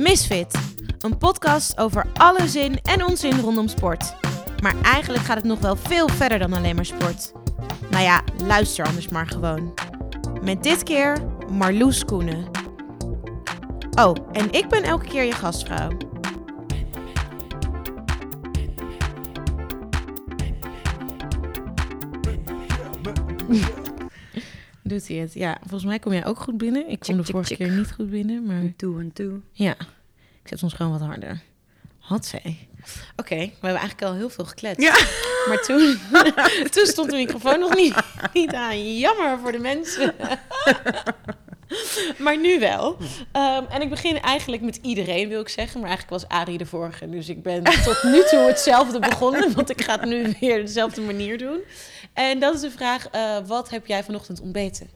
[0.00, 0.58] Misfit,
[0.98, 4.14] een podcast over alle zin en onzin rondom sport.
[4.62, 7.32] Maar eigenlijk gaat het nog wel veel verder dan alleen maar sport.
[7.90, 9.74] Nou ja, luister anders maar gewoon.
[10.42, 11.16] Met dit keer
[11.50, 12.44] Marloes Koenen.
[13.98, 15.88] Oh, en ik ben elke keer je gastvrouw.
[24.96, 25.34] Doet hij het?
[25.34, 26.88] Ja, volgens mij kom jij ook goed binnen.
[26.88, 28.72] Ik kom de vorige keer niet goed binnen, maar...
[28.76, 29.40] Toe en toe.
[29.52, 29.76] Ja,
[30.42, 31.42] ik zet ons gewoon wat harder.
[31.98, 32.68] Had zij.
[33.16, 34.82] Oké, we hebben eigenlijk al heel veel gekletst.
[34.82, 34.94] Ja.
[35.48, 35.98] Maar toen,
[36.74, 37.94] toen stond de microfoon nog niet,
[38.32, 38.98] niet aan.
[38.98, 40.14] Jammer voor de mensen.
[42.24, 42.96] maar nu wel.
[43.32, 45.80] Ehm, en ik begin eigenlijk met iedereen, wil ik zeggen.
[45.80, 47.08] Maar eigenlijk was Arie de vorige.
[47.08, 49.52] Dus ik ben tot nu toe hetzelfde begonnen.
[49.54, 51.60] Want ik ga het nu weer dezelfde manier doen.
[52.12, 54.88] En dat is de vraag, eh, wat heb jij vanochtend ontbeten?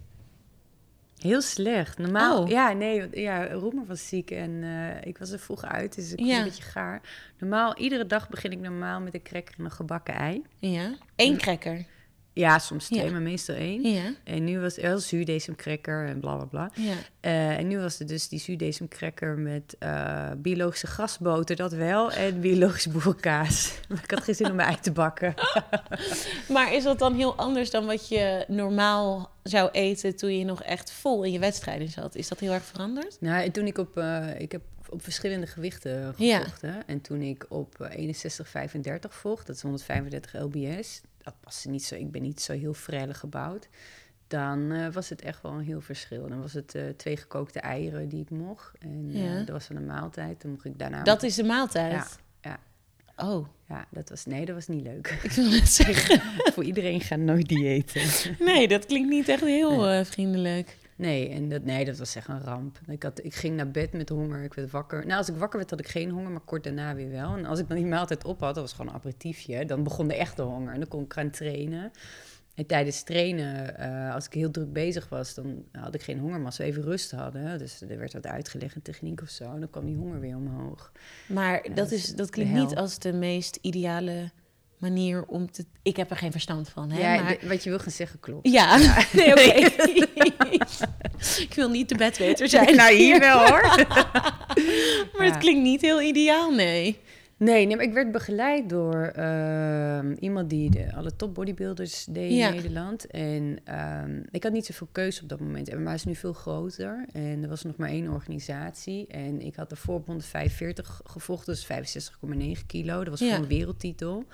[1.18, 1.98] Heel slecht.
[1.98, 2.42] Normaal.
[2.42, 2.48] Oh.
[2.48, 3.08] Ja, nee.
[3.20, 5.94] Ja, Roemer was ziek en eh, ik was er vroeg uit.
[5.94, 6.38] Dus ik was Ja.
[6.38, 7.00] een beetje gaar.
[7.38, 10.42] Normaal, iedere dag begin ik normaal met een cracker en een gebakken ei.
[10.58, 11.84] Ja, één cracker.
[12.32, 13.10] Ja, soms twee, Ja.
[13.10, 13.82] maar meestal één.
[13.92, 16.70] Ja, En nu was het heel zuurdesem-cracker en bla bla bla.
[16.74, 16.94] ja.
[17.20, 22.12] Eh, en nu was het dus die zuurdesem-cracker met eh, biologische grasboter, dat wel.
[22.12, 23.72] En biologische boerenkaas.
[23.88, 25.34] Maar ik had geen zin om mijn ei te bakken.
[26.48, 30.62] Maar is dat dan heel anders dan wat je normaal zou eten toen je nog
[30.62, 32.14] echt vol in je wedstrijden zat?
[32.14, 33.16] Is dat heel erg veranderd?
[33.20, 36.38] Nou, en toen ik op, eh, ik heb op verschillende gewichten Ja.
[36.38, 36.82] gevochten.
[36.86, 41.00] En toen ik op eh, 61, 35 vocht, dat is 135 lbs.
[41.22, 43.68] Dat niet zo, ik ben niet zo heel frelle gebouwd.
[44.26, 46.28] Dan eh, was het echt wel een heel verschil.
[46.28, 48.78] Dan was het eh, twee gekookte eieren die ik mocht.
[48.78, 49.38] En eh, Ja.
[49.38, 50.42] dat was dan een maaltijd.
[50.42, 51.02] Dan mocht ik daarna...
[51.02, 51.92] Dat is de maaltijd?
[51.92, 52.06] Ja,
[52.50, 52.58] ja.
[53.28, 54.24] Oh, Ja, dat was...
[54.24, 55.08] Nee, dat was niet leuk.
[55.22, 56.20] ik wil net zeggen.
[56.54, 58.02] Voor iedereen gaat nooit diëten.
[58.38, 60.76] Nee, dat klinkt niet echt heel vriendelijk.
[61.00, 62.78] Nee, en dat, nee, dat was echt een ramp.
[62.86, 65.06] Ik, had, ik ging naar bed met honger, ik werd wakker.
[65.06, 67.36] Nou, als ik wakker werd had ik geen honger, maar kort daarna weer wel.
[67.36, 70.08] En als ik dan die maaltijd op had, dat was gewoon een aperitiefje, dan begon
[70.08, 70.72] de echte honger.
[70.72, 71.92] En dan kon ik gaan trainen.
[72.54, 76.36] En tijdens trainen, eh, als ik heel druk bezig was, dan had ik geen honger,
[76.36, 79.52] maar als we even rust hadden, dus er werd wat uitgelegd, een techniek of zo,
[79.52, 80.92] en dan kwam die honger weer omhoog.
[81.28, 84.30] Maar dat dat, is dat klinkt niet als de meest ideale
[84.80, 85.64] manier om te...
[85.82, 87.00] Ik heb er geen verstand van, hè?
[87.14, 87.38] ja, maar...
[87.40, 88.48] de- wat je wil gaan zeggen klopt.
[88.48, 88.76] Ja,
[89.12, 89.40] nee, oké.
[91.46, 92.76] ik wil niet de bedweter zijn.
[92.76, 93.62] nou, hier wel hoor.
[95.16, 96.98] Maar het klinkt niet heel ideaal, nee.
[97.36, 102.30] Nee, nee, maar ik werd begeleid door ehm, iemand die de, alle top bodybuilders deed
[102.30, 103.06] in Nederland.
[103.06, 105.68] En ehm, ik had niet zoveel keuze op dat moment.
[105.68, 107.04] En maar is nu veel groter.
[107.12, 109.06] En er was nog maar één organisatie.
[109.06, 111.66] En ik had ervoor op 145 gevochten, dus
[112.58, 113.04] 65,9 kilo.
[113.04, 114.24] Dat was voor een wereldtitel.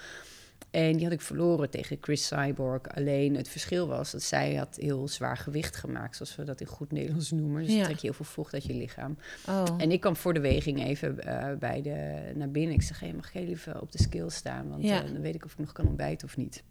[0.76, 2.80] En die had ik verloren tegen Chris Cyborg.
[2.94, 6.66] Alleen het verschil was dat zij had heel zwaar gewicht gemaakt, zoals we dat in
[6.66, 7.62] goed Nederlands noemen.
[7.62, 7.84] Dus Ja.
[7.84, 9.18] trek je heel veel vocht uit je lichaam.
[9.48, 9.64] Oh.
[9.78, 12.74] En ik kwam voor de weging even eh, bij de, naar binnen.
[12.74, 14.68] Ik zeg, hey, mag heel even op de scale staan?
[14.68, 15.04] Want Ja.
[15.04, 16.62] eh, dan weet ik of ik nog kan ontbijten of niet.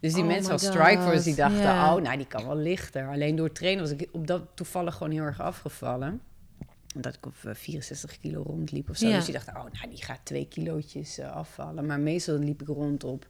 [0.00, 3.08] Dus die Oh mensen als Strikeforce, die dachten, oh, nou, die kan wel lichter.
[3.08, 6.20] Alleen door trainen was ik op dat toevallig gewoon heel erg afgevallen.
[6.96, 9.06] Omdat ik op eh, 64 kilo rondliep of zo.
[9.08, 9.16] Ja.
[9.16, 11.86] Dus die dachten, oh, nou, die gaat twee kilootjes eh, afvallen.
[11.86, 13.26] Maar meestal liep ik rond op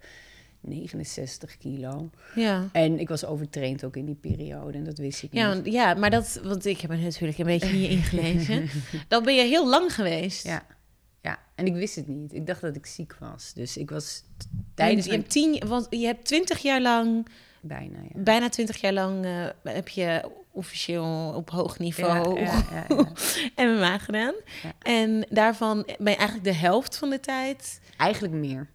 [0.60, 2.10] 69 kilo.
[2.34, 2.68] Ja.
[2.72, 5.72] En ik was overtraind ook in die periode en dat wist ik Ja, niet.
[5.72, 8.68] ja, maar dat, want ik heb er natuurlijk een beetje je ingelezen.
[9.08, 10.44] Dan ben je heel lang geweest.
[10.46, 10.66] Ja.
[11.22, 12.34] Ja, en ik wist het niet.
[12.34, 13.52] Ik dacht dat ik ziek was.
[13.52, 14.22] Dus ik was
[14.74, 15.20] Tijdens je mijn...
[15.20, 17.26] hebt tien, want je hebt twintig jaar lang,
[17.60, 18.20] Bijna, ja.
[18.22, 23.06] bijna twintig jaar lang, eh, heb je officieel op hoog niveau Ja, ja, ja,
[23.54, 23.64] ja.
[23.74, 24.34] MMA gedaan.
[24.62, 24.72] Ja.
[24.78, 27.80] En daarvan ben je eigenlijk de helft van de tijd.
[27.96, 28.66] Eigenlijk meer.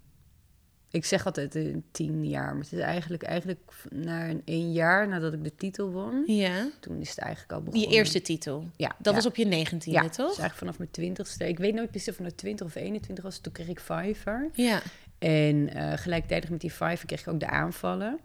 [0.91, 5.07] Ik zeg altijd eh, tien jaar, maar het is eigenlijk, eigenlijk na een één jaar
[5.07, 6.67] nadat ik de titel won, Ja.
[6.79, 7.89] toen is het eigenlijk al Je begonnen.
[7.91, 8.69] eerste titel.
[8.75, 9.13] Ja, Dat ja.
[9.13, 10.25] was op je negentiende, ja, dus toch?
[10.25, 11.47] eigenlijk vanaf mijn twintigste.
[11.47, 13.39] Ik weet nooit precies of het nou 20 of 21 was.
[13.39, 14.49] Toen kreeg ik Fiverr.
[14.53, 14.81] Ja.
[15.19, 18.19] En eh, gelijktijdig met die Fiverr kreeg ik ook de aanvallen.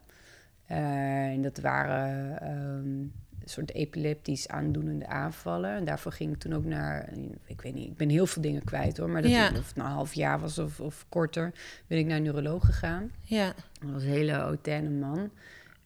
[0.66, 0.78] Eh,
[1.27, 3.12] en dat waren ehm, een
[3.51, 5.71] soort epileptisch aandoenende aanvallen.
[5.71, 7.09] En daarvoor ging ik toen ook naar,
[7.47, 9.10] ik weet niet, ik ben heel veel dingen kwijt hoor.
[9.10, 9.48] Maar dat Ja.
[9.48, 11.53] of het nou een half jaar was of, of korter,
[11.87, 13.10] ben ik naar een neuroloog gegaan.
[13.22, 13.54] Ja.
[13.81, 15.31] Dat was een hele hautaine man.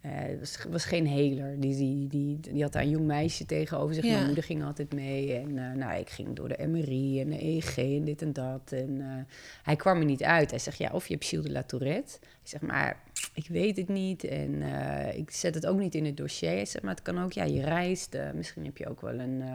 [0.01, 1.61] Eh, Het was, was geen heler.
[1.61, 4.05] Die, die, die, die had daar een jong meisje tegenover zich.
[4.05, 4.12] Ja.
[4.12, 5.35] Mijn moeder ging altijd mee.
[5.35, 8.73] En eh, nou, ik ging door de MRI en de EEG en dit en dat.
[8.73, 10.51] En eh, hij kwam er niet uit.
[10.51, 12.19] Hij zegt, ja, of je hebt Gilles de la Tourette.
[12.50, 13.00] Zeg, maar
[13.35, 14.25] ik weet het niet.
[14.25, 16.67] En eh, ik zet het ook niet in het dossier.
[16.67, 18.14] Zegt, maar het kan ook, ja, je reist.
[18.14, 19.49] eh, misschien heb je ook wel een, eh,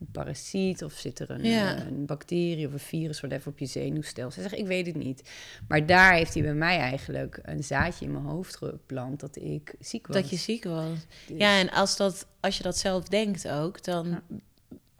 [0.00, 0.84] een parasiet.
[0.84, 1.80] Of zit er een, Ja.
[1.86, 4.42] een bacterie of een virus wat even op je zenuwstelsel.
[4.42, 5.30] Zegt, ik weet het niet.
[5.68, 9.74] Maar daar heeft hij bij mij eigenlijk een zaadje in mijn hoofd geplant dat ik
[9.80, 10.16] ziek was.
[10.16, 10.98] Dat je ziek was.
[11.26, 14.22] Dus- Ja, en als, dat, als je dat zelf denkt ook, dan Ja.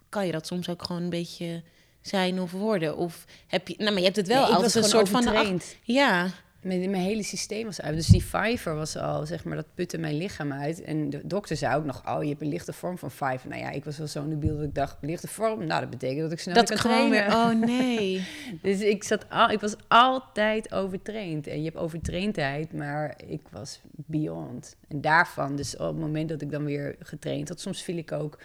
[0.09, 1.63] kan je dat soms ook gewoon een beetje
[2.01, 2.97] zijn of worden?
[2.97, 5.21] Of heb je, nou, maar je hebt het wel Nee, was een soort van.
[5.21, 5.75] ach- overtraind.
[5.83, 6.29] ja,
[6.61, 7.95] Mijn, mijn hele systeem was uit.
[7.95, 10.81] Dus die fiver was al, zeg maar, dat putte mijn lichaam uit.
[10.81, 13.49] En de dokter zei ook nog, oh, je hebt een lichte vorm van fiver.
[13.49, 15.65] Nou ja, ik was wel zo debiel dat ik dacht, lichte vorm?
[15.65, 17.27] Nou, dat betekent dat ik snel dat kan gewoon weer.
[17.27, 18.25] Oh nee.
[18.61, 21.47] Dus ik, zat al, ik was altijd overtraind.
[21.47, 24.75] En je hebt overtraindheid, maar ik was beyond.
[24.87, 27.59] En daarvan, dus op het moment dat ik dan weer getraind had...
[27.59, 28.37] soms viel ik ook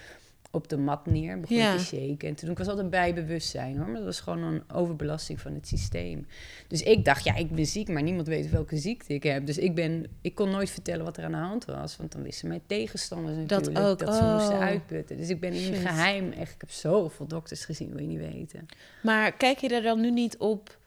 [0.56, 1.76] op de mat neer, begon Ja.
[1.76, 2.28] te shaken.
[2.28, 3.86] En toen ik was altijd bij bewustzijn, hoor.
[3.86, 6.26] Maar dat was gewoon een overbelasting van het systeem.
[6.68, 9.46] Dus ik dacht, ja, ik ben ziek, maar niemand weet welke ziekte ik heb.
[9.46, 11.96] Dus ik, ben, ik kon nooit vertellen wat er aan de hand was.
[11.96, 14.60] Want dan wisten mijn tegenstanders Dat natuurlijk ook, dat ze moesten oh.
[14.60, 15.16] uitputten.
[15.16, 15.76] Dus ik ben in Shit.
[15.76, 18.66] geheim, echt, ik heb zoveel dokters gezien, wil je niet weten.
[19.02, 20.78] Maar kijk je er dan nu niet op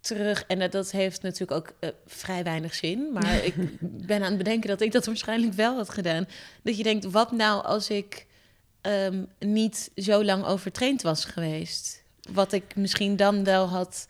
[0.00, 0.44] terug?
[0.46, 3.12] En dat, dat heeft natuurlijk ook eh, vrij weinig zin.
[3.12, 6.26] Maar ik ben aan het bedenken dat ik dat waarschijnlijk wel had gedaan.
[6.62, 8.26] Dat je denkt, wat nou als ik
[8.82, 12.02] ehm, niet zo lang overtraind was geweest?
[12.32, 14.06] Wat ik misschien dan wel had...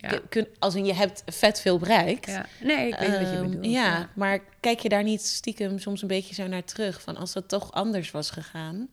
[0.00, 0.20] Ja.
[0.28, 2.26] kun- als in je hebt vet veel bereikt.
[2.26, 3.64] Ja, nee, ik weet wat je Ehm, bedoelt.
[3.66, 7.02] ja, maar kijk je daar niet stiekem soms een beetje zo naar terug?
[7.02, 8.88] Van als dat toch anders was gegaan?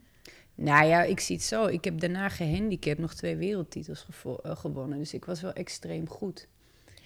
[0.56, 1.65] Nou ja, ik zie het zo.
[1.65, 4.06] Ik heb daarna gehandicapt nog twee wereldtitels
[4.44, 4.97] eh, gewonnen.
[4.97, 6.47] Dus ik was wel extreem goed.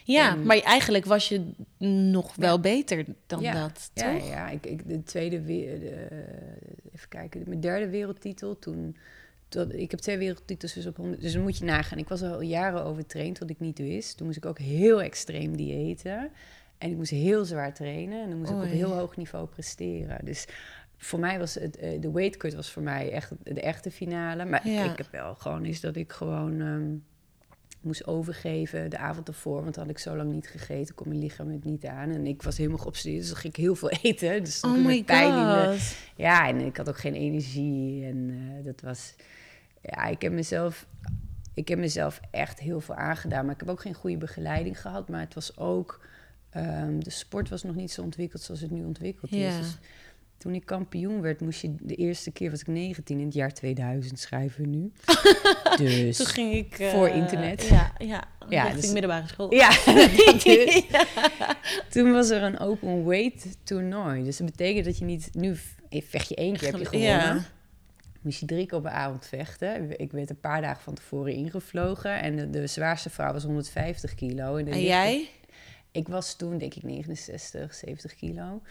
[0.03, 1.51] Ja, En- maar eigenlijk was je
[2.11, 2.59] nog wel Ja.
[2.61, 4.27] beter dan ja, dat, ja, toch?
[4.27, 4.49] ja.
[4.49, 6.07] Ik, ik, de tweede, we- de,
[6.97, 8.95] even kijken, mijn derde wereldtitel toen.
[9.47, 11.21] Tot, ik heb twee wereldtitels dus op 100.
[11.21, 11.97] Dus dan moet je nagaan.
[11.97, 14.17] Ik was al jaren overtraind, wat ik niet wist.
[14.17, 16.29] Toen moest ik ook heel extreem diëten.
[16.77, 18.23] En ik moest heel zwaar trainen.
[18.23, 20.25] En dan moest ik op heel hoog niveau presteren.
[20.25, 20.47] Dus
[20.97, 24.45] voor mij was het, eh, de weight cut was voor mij echt de echte finale.
[24.45, 24.91] Maar Ja.
[24.91, 26.95] ik heb wel gewoon is dat ik gewoon ehm,
[27.87, 29.61] moest overgeven de avond ervoor.
[29.61, 32.09] Want dan had ik zo lang niet gegeten, kon mijn lichaam het niet aan.
[32.09, 34.43] En ik was helemaal geobsedeerd, dus dan ging ik heel veel eten.
[34.43, 35.95] Dus Oh my pijn in de, god.
[36.15, 38.05] ja, en ik had ook geen energie.
[38.05, 39.13] En eh, dat was.
[39.81, 40.85] Ja, ik heb mezelf.
[41.53, 43.45] Ik heb mezelf echt heel veel aangedaan.
[43.45, 45.09] Maar ik heb ook geen goede begeleiding gehad.
[45.09, 46.05] Maar het was ook.
[46.49, 49.57] ehm, de sport was nog niet zo ontwikkeld zoals het nu ontwikkeld is.
[49.57, 49.77] Dus
[50.47, 53.53] toen ik kampioen werd, moest je de eerste keer was ik 19 in het jaar
[53.53, 54.91] 2000 schrijven we nu.
[55.85, 56.79] dus Toen ging ik...
[56.79, 57.63] eh, Voor internet.
[57.67, 59.53] Ja, ja, Ja, dus- middelbare school.
[59.53, 59.69] ja,
[60.43, 60.83] is.
[61.89, 64.23] Toen was er een open weight toernooi.
[64.23, 65.55] Dus dat betekent dat je niet nu
[65.89, 67.09] vecht je één keer heb je gewonnen.
[67.09, 67.43] Ja.
[68.21, 69.99] Moest je drie keer op een avond vechten.
[69.99, 72.21] Ik werd een paar dagen van tevoren ingevlogen.
[72.21, 74.55] En de, de zwaarste vrouw was 150 kilo.
[74.55, 75.29] En, de En jij?
[75.97, 78.61] Ik was toen denk ik 69, 70 kilo.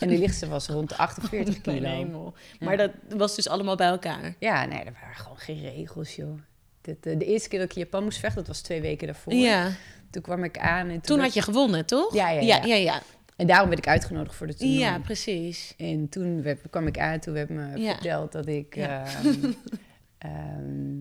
[0.00, 2.34] En de lichtste was rond de 48 Mijn kilo.
[2.60, 4.34] Maar dat was dus allemaal bij elkaar.
[4.38, 6.38] Ja, nee, er waren gewoon geen regels, joh.
[6.80, 9.06] De, de, de eerste keer dat ik in Japan moest vechten, dat was twee weken
[9.06, 9.32] daarvoor.
[9.32, 9.70] Ja.
[10.10, 12.14] Toen kwam ik aan en toen, had je gewonnen, toch?
[12.14, 12.74] Ja, ja, ja.
[12.74, 13.02] ja.
[13.36, 14.78] En daarom werd ik uitgenodigd voor de toernooi.
[14.78, 15.74] Ja, precies.
[15.76, 17.92] En toen werd, kwam ik aan, toen werd me Ja.
[17.92, 18.74] verteld dat ik...
[18.74, 19.04] Ja.
[19.06, 19.52] ehm,
[20.18, 21.00] ehm,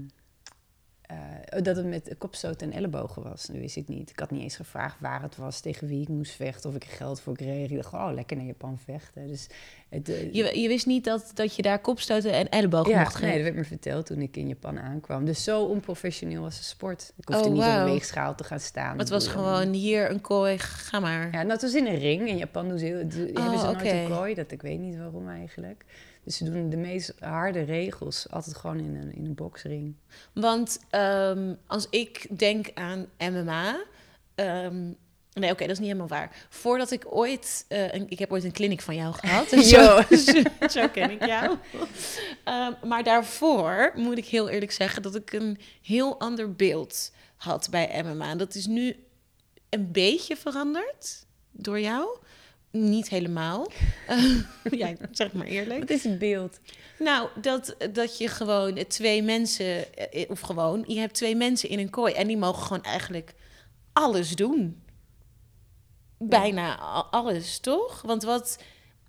[1.46, 3.46] eh, dat het met kopstoot en ellebogen was.
[3.46, 4.10] Dat wist ik niet.
[4.10, 6.84] Ik had niet eens gevraagd waar het was, tegen wie ik moest vechten, of ik
[6.84, 7.70] er geld voor kreeg.
[7.70, 9.28] Ik dacht, oh, lekker naar Japan vechten.
[9.28, 9.48] Dus
[9.90, 13.14] het, eh, Je, je wist niet dat, dat je daar kopstoten en ellebogen ja, mocht
[13.22, 13.36] nee, geven?
[13.36, 15.26] dat werd me verteld toen ik in Japan aankwam.
[15.26, 17.14] Dus zo onprofessioneel was de sport.
[17.18, 17.86] Ik hoefde Oh, niet op wauw.
[17.86, 18.98] een weegschaal te gaan staan.
[18.98, 21.26] het was gewoon hier een kooi, ga maar.
[21.26, 22.28] Ja, nou, het was in een ring.
[22.28, 24.34] In Japan doen ze heel, doen- hebben ze nooit een kooi.
[24.34, 25.86] Dat, ik weet niet waarom eigenlijk.
[26.24, 29.96] Dus ze doen de meest harde regels altijd gewoon in een, in een boksring.
[30.34, 33.84] Want ehm, als ik denk aan MMA.
[34.36, 34.84] ehm,
[35.34, 36.46] nee, oké, dat is niet helemaal waar.
[36.50, 37.66] Voordat ik ooit.
[37.68, 39.50] eh, een, ik heb ooit een clinic van jou gehad.
[39.54, 41.58] Dus zo, zo, zo ken ik jou.
[42.44, 47.68] Ehm, maar daarvoor moet ik heel eerlijk zeggen dat ik een heel ander beeld had
[47.70, 48.36] bij MMA.
[48.36, 48.96] Dat is nu
[49.70, 52.18] een beetje veranderd door jou.
[52.78, 53.68] Niet helemaal.
[54.72, 55.80] Ja, zeg maar eerlijk.
[55.80, 56.60] Wat is het beeld?
[57.00, 61.80] Nou, dat, dat je gewoon twee mensen, eh, of gewoon, je hebt twee mensen in
[61.80, 63.34] een kooi en die mogen gewoon eigenlijk
[63.94, 64.84] alles doen.
[66.18, 66.76] Bijna
[67.12, 68.02] alles, toch?
[68.02, 68.60] Want wat,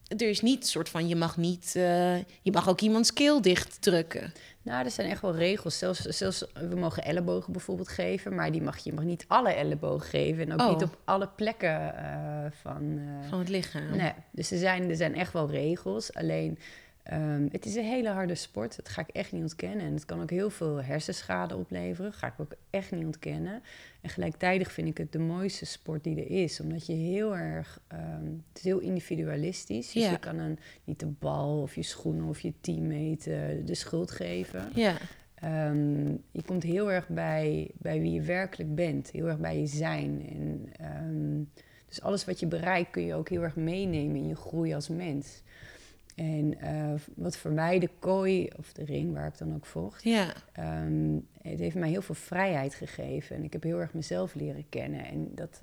[0.08, 3.40] er is niet een soort van, je mag niet, eh, je mag ook iemands keel
[3.40, 4.32] dicht drukken.
[4.64, 5.78] Nou, er zijn echt wel regels.
[5.78, 10.08] Zelfs, zelfs we mogen ellebogen bijvoorbeeld geven, maar die mag, je mag niet alle ellebogen
[10.08, 10.44] geven.
[10.46, 10.68] En ook Oh.
[10.70, 12.98] niet op alle plekken eh, van...
[13.22, 13.96] eh, Van het lichaam.
[13.96, 16.14] Nee, dus er zijn, er zijn echt wel regels.
[16.14, 16.58] Alleen,
[17.04, 18.76] ehm, het is een hele harde sport.
[18.76, 19.86] Dat ga ik echt niet ontkennen.
[19.86, 22.10] En het kan ook heel veel hersenschade opleveren.
[22.10, 23.62] Dat ga ik ook echt niet ontkennen.
[24.00, 26.60] En gelijktijdig vind ik het de mooiste sport die er is.
[26.60, 27.80] Omdat je heel erg...
[27.88, 29.92] ehm, het is heel individualistisch.
[29.92, 30.10] Dus Ja.
[30.10, 34.10] je kan een, niet de bal of je schoenen of je teammate eh, de schuld
[34.10, 34.68] geven.
[34.74, 34.96] Ja,
[35.34, 39.66] Ehm, je komt heel erg bij, bij wie je werkelijk bent, heel erg bij je
[39.66, 40.28] zijn.
[40.78, 41.50] En,
[41.88, 44.88] dus alles wat je bereikt kun je ook heel erg meenemen in je groei als
[44.88, 45.42] mens.
[46.14, 50.02] En eh, wat voor mij de kooi, of de ring waar ik dan ook vocht,
[50.02, 50.34] Ja.
[50.52, 53.36] ehm, het heeft mij heel veel vrijheid gegeven.
[53.36, 55.04] En ik heb heel erg mezelf leren kennen.
[55.04, 55.62] En dat,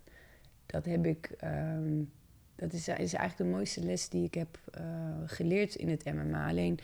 [0.66, 1.94] dat heb ik, ehm,
[2.56, 4.84] dat is, is eigenlijk de mooiste les die ik heb eh,
[5.26, 6.48] geleerd in het MMA.
[6.50, 6.80] Alleen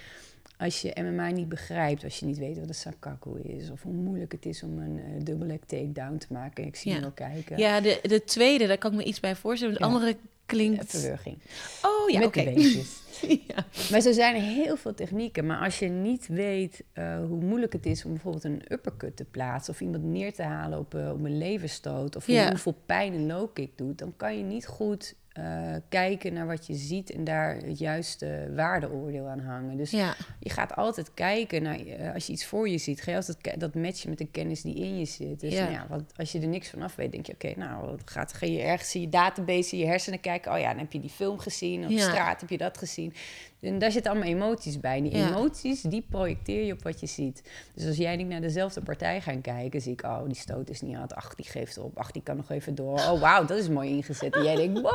[0.58, 3.94] als je MMA niet begrijpt, als je niet weet wat een sakaku is, of hoe
[3.94, 6.66] moeilijk het is om een uh, dubbel leg takedown te maken.
[6.66, 6.96] Ik zie Ja.
[6.96, 7.58] je wel kijken.
[7.58, 9.76] Ja, de, de tweede, daar kan ik me iets bij voorstellen.
[9.80, 9.86] Ja.
[9.86, 10.16] andere
[10.48, 10.90] klinkt...
[10.90, 11.38] Verwurging.
[11.82, 12.44] Oh ja, Met oké.
[12.44, 13.02] beentjes.
[13.48, 13.66] ja.
[13.92, 15.46] Maar zo zijn er heel veel technieken.
[15.46, 19.26] Maar als je niet weet eh, hoe moeilijk het is om bijvoorbeeld een uppercut te
[19.26, 19.74] plaatsen...
[19.74, 22.16] of iemand neer te halen op, eh, op een leverstoot...
[22.16, 22.50] of Ja.
[22.50, 23.98] hoeveel pijn een low kick doet...
[23.98, 27.12] dan kan je niet goed eh, kijken naar wat je ziet...
[27.12, 29.78] en daar het juiste waardeoordeel aan hangen.
[29.78, 30.16] Dus ja.
[30.40, 31.80] je gaat altijd kijken naar...
[31.80, 34.62] eh, als je iets voor je ziet, ga je altijd dat matchen met de kennis
[34.62, 35.40] die in je zit.
[35.40, 35.62] Dus Ja.
[35.62, 37.34] nou ja, wat, als je er niks van af weet, denk je...
[37.34, 40.54] oké, nou, wat gaat, ga je ergens in je database, in je hersenen kijken...
[40.54, 42.00] oh ja, dan heb je die film gezien, op Ja.
[42.10, 43.14] straat heb je dat gezien...
[43.62, 44.98] En daar zitten allemaal emoties bij.
[44.98, 45.28] En die Ja.
[45.28, 47.44] emoties, die projecteer je op wat je ziet.
[47.74, 50.70] Dus als jij en ik naar dezelfde partij gaan kijken, zie ik, oh, die stoot
[50.70, 51.16] is niet hard.
[51.16, 51.98] Ach, die geeft op.
[51.98, 52.94] Ach, die kan nog even door.
[52.94, 54.36] Oh, wauw, dat is mooi ingezet.
[54.36, 54.92] En jij denkt, wow,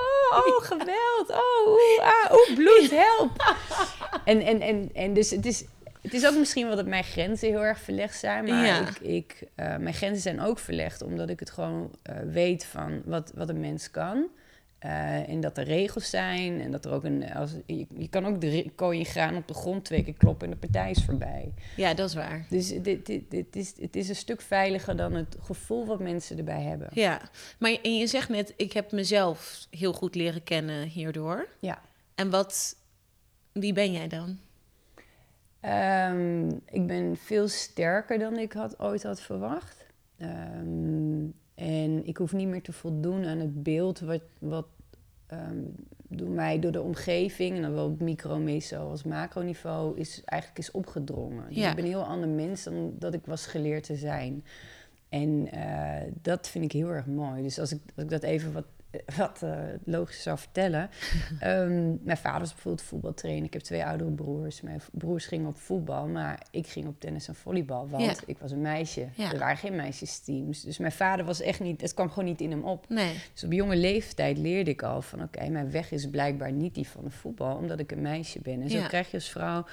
[0.47, 1.31] oh, geweld.
[1.31, 3.57] Oh, oeh, ah, oeh, bloed, help.
[4.25, 5.64] En, en, en, en dus het is,
[6.02, 8.45] het is ook misschien wel dat mijn grenzen heel erg verlegd zijn.
[8.45, 8.88] Maar Ja.
[8.88, 13.02] ik, ik, eh, mijn grenzen zijn ook verlegd omdat ik het gewoon eh, weet van
[13.04, 14.26] wat, wat een mens kan.
[14.83, 17.33] Eh, en dat er regels zijn en dat er ook een.
[17.33, 20.53] Als, je, je kan ook de kooi graan op de grond twee keer kloppen en
[20.53, 21.53] de partij is voorbij.
[21.77, 22.47] ja, dat is waar.
[22.49, 26.39] Dus dit, dit, dit is, het is een stuk veiliger dan het gevoel wat mensen
[26.39, 26.89] erbij hebben.
[26.93, 27.21] Ja,
[27.59, 31.49] maar en je zegt net, ik heb mezelf heel goed leren kennen hierdoor.
[31.61, 31.81] Ja.
[32.15, 32.77] En wat,
[33.53, 34.39] wie ben jij dan?
[35.61, 39.87] Ehm, ik ben veel sterker dan ik had, ooit had verwacht.
[40.19, 41.25] Ehm,
[41.55, 44.67] en ik hoef niet meer te voldoen aan het beeld wat, wat
[45.27, 45.59] ehm,
[46.09, 50.61] door mij, door de omgeving, en dan wel op micro, meso als macroniveau, is eigenlijk
[50.61, 51.47] is opgedrongen.
[51.49, 51.69] Dus Ja.
[51.71, 54.45] ik ben een heel ander mens dan dat ik was geleerd te zijn.
[55.09, 57.43] En eh, dat vind ik heel erg mooi.
[57.43, 58.65] Dus als ik, als ik dat even wat,
[59.17, 60.91] wat eh, logisch zou vertellen.
[61.41, 63.45] Ehm, mijn vader was bijvoorbeeld voetbaltrainer.
[63.45, 64.61] Ik heb twee oudere broers.
[64.61, 67.89] Mijn broers gingen op voetbal, maar ik ging op tennis en volleybal.
[67.89, 68.15] Want Ja.
[68.27, 69.09] ik was een meisje.
[69.15, 69.33] Ja.
[69.33, 70.61] Er waren geen meisjesteams.
[70.63, 71.81] Dus mijn vader was echt niet...
[71.81, 72.89] Het kwam gewoon niet in hem op.
[72.89, 73.15] Nee.
[73.33, 75.23] Dus op jonge leeftijd leerde ik al van...
[75.23, 77.57] oké, mijn weg is blijkbaar niet die van de voetbal...
[77.57, 78.63] omdat ik een meisje ben.
[78.63, 78.87] En zo Ja.
[78.87, 79.65] krijg je als vrouw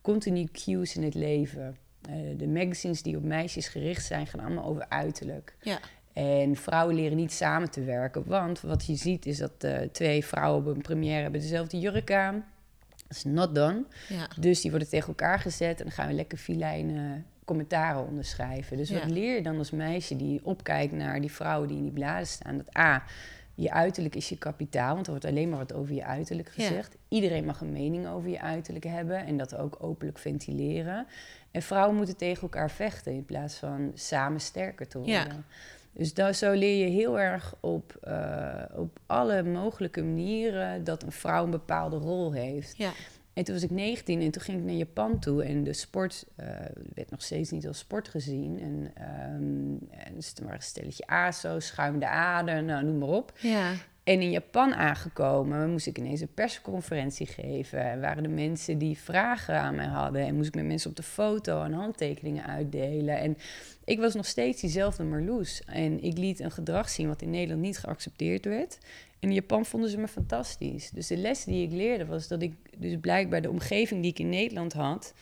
[0.00, 1.76] continu cues in het leven.
[2.08, 4.26] Eh, de magazines die op meisjes gericht zijn...
[4.26, 5.56] gaan allemaal over uiterlijk.
[5.62, 5.78] Ja.
[6.18, 8.22] En vrouwen leren niet samen te werken.
[8.26, 11.22] Want wat je ziet is dat eh, twee vrouwen op een première...
[11.22, 12.44] hebben dezelfde jurk aan.
[13.08, 13.84] Dat is not done.
[14.08, 14.28] Ja.
[14.40, 18.76] Dus die worden tegen elkaar gezet en dan gaan we lekker filijne commentaren onderschrijven.
[18.76, 19.08] Dus wat Ja.
[19.12, 22.56] leer je dan als meisje die opkijkt naar die vrouwen die in die bladen staan?
[22.56, 23.02] Dat A,
[23.54, 26.66] je uiterlijk is je kapitaal, want er wordt alleen maar wat over je uiterlijk Ja.
[26.66, 26.96] gezegd.
[27.08, 31.06] Iedereen mag een mening over je uiterlijk hebben en dat ook openlijk ventileren.
[31.50, 35.14] En vrouwen moeten tegen elkaar vechten in plaats van samen sterker te worden.
[35.14, 35.42] Ja.
[35.98, 41.12] Dus daar, zo leer je heel erg op, eh, op alle mogelijke manieren dat een
[41.12, 42.76] vrouw een bepaalde rol heeft.
[42.76, 42.92] Ja.
[43.32, 45.44] En toen was ik 19 en toen ging ik naar Japan toe.
[45.44, 46.46] En de sport eh,
[46.94, 48.60] werd nog steeds niet als sport gezien.
[48.60, 53.32] En, ehm en er waren een stelletje ASO, schuimende ader, nou, noem maar op.
[53.40, 53.72] Ja.
[54.08, 57.90] En in Japan aangekomen moest ik ineens een persconferentie geven.
[57.90, 60.26] En waren er mensen die vragen aan mij hadden.
[60.26, 63.18] En moest ik met mensen op de foto en handtekeningen uitdelen.
[63.18, 63.36] En
[63.84, 65.62] ik was nog steeds diezelfde Marloes.
[65.64, 68.78] En ik liet een gedrag zien wat in Nederland niet geaccepteerd werd.
[69.18, 70.90] In Japan vonden ze me fantastisch.
[70.90, 74.18] Dus de les die ik leerde was dat ik dus blijkbaar de omgeving die ik
[74.18, 75.14] in Nederland had...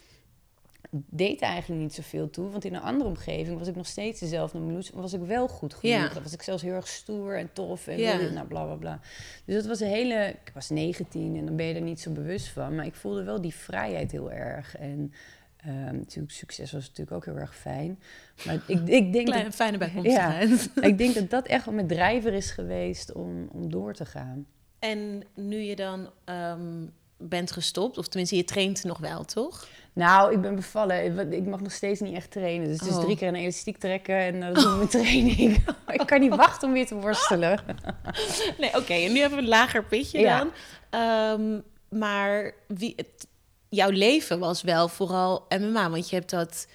[0.90, 2.50] deed eigenlijk niet zoveel toe.
[2.50, 4.92] Want in een andere omgeving was ik nog steeds dezelfde Marloes.
[4.92, 6.14] En was ik wel goed genoeg.
[6.14, 6.22] Ja.
[6.22, 7.86] Was ik zelfs heel erg stoer en tof.
[7.86, 8.16] En Ja.
[8.16, 9.00] nou, bla, bla, bla.
[9.44, 10.34] Dus dat was een hele...
[10.44, 12.74] Ik was 19 en dan ben je er niet zo bewust van.
[12.74, 14.76] Maar ik voelde wel die vrijheid heel erg.
[14.76, 15.12] En
[15.56, 17.98] ehm, natuurlijk, succes was natuurlijk ook heel erg fijn.
[18.44, 19.54] Maar ik, ik denk Kleine, dat...
[19.54, 20.70] fijne bijkomstigheid.
[20.90, 24.46] Ik denk dat dat echt wel mijn drijver is geweest om, om door te gaan.
[24.78, 29.68] En nu je dan ehm, bent gestopt, of tenminste je traint nog wel, toch?
[29.96, 31.32] Nou, ik ben bevallen.
[31.32, 32.68] Ik mag nog steeds niet echt trainen.
[32.68, 33.02] Dus het is Oh.
[33.04, 35.64] drie keer een elastiek trekken en eh, dat is mijn training.
[36.00, 37.60] ik kan niet wachten om weer te worstelen.
[38.58, 38.92] Nee, oké.
[38.92, 40.38] en nu hebben we een lager pitje Ja.
[40.38, 40.50] dan.
[40.90, 41.60] Ehm,
[42.00, 43.26] maar wie, het,
[43.68, 46.66] jouw leven was wel vooral MMA, want je hebt dat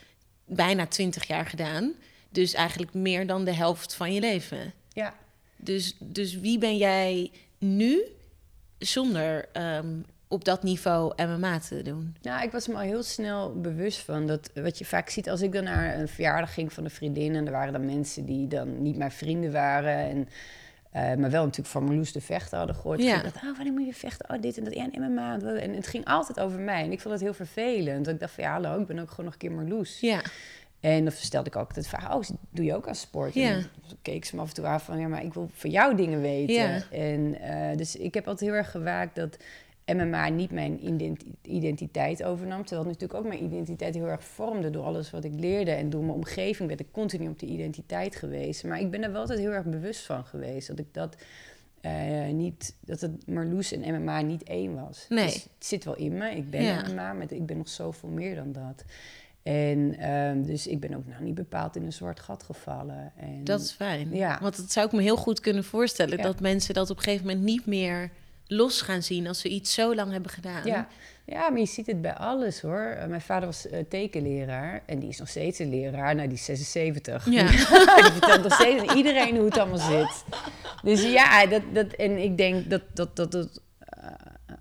[0.46, 1.94] bijna twintig jaar gedaan.
[2.30, 4.74] Dus eigenlijk meer dan de helft van je leven.
[4.94, 5.14] Ja.
[5.58, 8.02] Dus, dus wie ben jij nu
[8.78, 9.96] zonder ehm,
[10.32, 12.16] op dat niveau MMA te doen?
[12.22, 15.42] Nou, ik was me al heel snel bewust van dat wat je vaak ziet als
[15.42, 18.48] ik dan naar een verjaardag ging van een vriendin en er waren dan mensen die
[18.48, 20.28] dan niet mijn vrienden waren en
[20.92, 23.02] Eh, maar wel natuurlijk van Marloes de vechten hadden gehoord.
[23.04, 23.16] Ja.
[23.18, 24.30] Ik dacht, oh, wanneer moet je vechten?
[24.30, 24.74] Oh, dit en dat.
[24.74, 25.40] Ja, en MMA.
[25.40, 26.84] En het ging altijd over mij.
[26.84, 27.96] En ik vond het heel vervelend.
[28.06, 30.00] Want ik dacht van, ja, hallo, ik ben ook gewoon nog een keer Marloes.
[30.00, 30.22] Ja.
[30.80, 33.34] En dan vertelde ik ook het verhaal, oh, doe je ook aan sport?
[33.34, 33.50] Ja.
[33.50, 35.70] En dan keek ze me af en toe aan van, ja, maar ik wil van
[35.70, 36.56] jou dingen weten.
[36.56, 36.82] Ja.
[36.92, 39.38] En eh, dus ik heb altijd heel erg gewaakt dat
[39.94, 42.66] MMA niet mijn identi- identiteit overnam.
[42.66, 45.72] Terwijl het natuurlijk ook mijn identiteit heel erg vormde door alles wat ik leerde.
[45.72, 48.64] En door mijn omgeving werd ik continu op die identiteit geweest.
[48.64, 50.68] Maar ik ben er wel altijd heel erg bewust van geweest.
[50.68, 51.16] Dat ik dat
[51.82, 55.06] eh, niet, dat het Marloes en MMA niet één was.
[55.10, 55.26] Nee.
[55.26, 56.30] Dus het zit wel in me.
[56.30, 56.82] Ik ben Ja.
[56.88, 58.84] MMA, maar ik ben nog zoveel meer dan dat.
[59.44, 63.12] En ehm, dus ik ben ook nou niet bepaald in een zwart gat gevallen.
[63.18, 64.16] En, Dat is fijn.
[64.16, 64.40] Ja.
[64.42, 66.18] Want dat zou ik me heel goed kunnen voorstellen.
[66.18, 66.24] Ja.
[66.24, 68.12] Dat mensen dat op een gegeven moment niet meer
[68.54, 70.66] los gaan zien als ze iets zo lang hebben gedaan.
[70.66, 70.88] Ja.
[71.26, 72.80] ja, maar je ziet het bij alles hoor.
[73.00, 76.16] Eh, mijn vader was eh, tekenleraar en die is nog steeds een leraar.
[76.16, 77.26] Nou, die is 76.
[77.30, 77.48] Ja.
[78.02, 80.24] die vertelt nog steeds aan iedereen hoe het allemaal zit.
[80.84, 84.04] Dus ja, dat, dat, en ik denk dat, dat, dat, dat eh,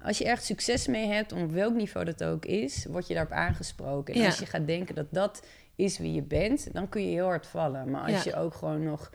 [0.02, 3.32] als je echt succes mee hebt, op welk niveau dat ook is, word je daarop
[3.32, 4.14] aangesproken.
[4.14, 4.26] En Ja.
[4.26, 5.42] als je gaat denken dat dat
[5.76, 7.90] is wie je bent, dan kun je heel hard vallen.
[7.90, 8.30] Maar als Ja.
[8.30, 9.10] je ook gewoon nog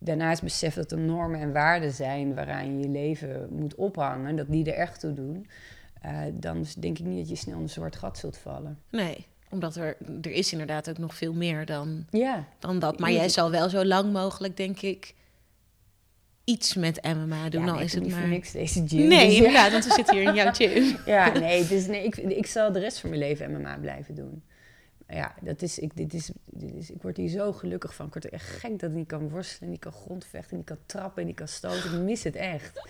[0.00, 4.46] daarnaast beseft dat er normen en waarden zijn waaraan je je leven moet ophangen, dat
[4.48, 5.46] die er echt toe doen,
[6.02, 8.78] eh, dan denk ik niet dat je snel in een zwart gat zult vallen.
[8.90, 12.98] Nee, omdat er, er is inderdaad ook nog veel meer dan, Ja, dan dat.
[12.98, 15.14] Maar jij zal wel zo lang mogelijk, denk ik,
[16.44, 17.64] iets met MMA doen.
[17.64, 18.20] ja al nee, is het niet maar...
[18.20, 19.08] voor niks deze gym.
[19.08, 19.44] Nee, dus ja.
[19.44, 20.96] inderdaad, want we zitten hier in jouw gym.
[21.06, 24.42] Ja, nee, dus nee ik, ik zal de rest van mijn leven MMA blijven doen.
[25.12, 28.06] Ja, dat is, ik, dit is, dit is, ik word hier zo gelukkig van.
[28.06, 30.78] Ik word er echt gek dat ik niet kan worstelen, niet kan grondvechten, niet kan
[30.86, 31.92] trappen, niet kan stoten.
[31.94, 32.88] Ik mis het echt.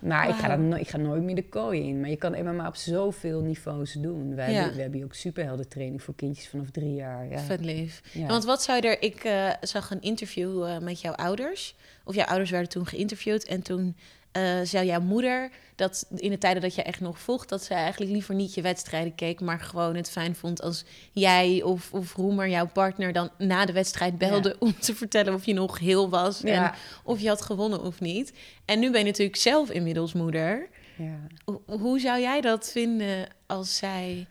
[0.00, 2.00] Maar ik, ga dan, ik ga nooit meer de kooi in.
[2.00, 4.34] Maar je kan MMA op zoveel niveaus doen.
[4.34, 4.72] Wij, Ja.
[4.72, 7.28] we hebben hier ook superheldentraining voor kindjes vanaf drie jaar.
[7.28, 7.38] Ja.
[7.38, 8.00] Vet lief.
[8.12, 8.26] Ja.
[8.26, 9.02] Want wat zou er...
[9.02, 11.76] Ik eh, zag een interview eh, met jouw ouders.
[12.04, 13.44] Of jouw ouders werden toen geïnterviewd.
[13.44, 13.96] En toen
[14.36, 17.48] eh, zei jouw moeder dat in de tijden dat je echt nog vocht...
[17.48, 19.40] dat ze eigenlijk liever niet je wedstrijden keek...
[19.40, 23.12] maar gewoon het fijn vond als jij of, of Roemer, jouw partner...
[23.12, 24.54] dan na de wedstrijd belde Ja.
[24.66, 26.42] om te vertellen of je nog heel was...
[26.42, 26.74] en Ja.
[27.04, 28.32] of je had gewonnen of niet.
[28.64, 30.68] En nu ben je natuurlijk zelf inmiddels moeder.
[30.96, 31.18] Ja.
[31.44, 34.26] Ho- Hoe zou jij dat vinden als zij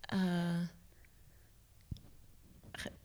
[0.00, 0.18] eh,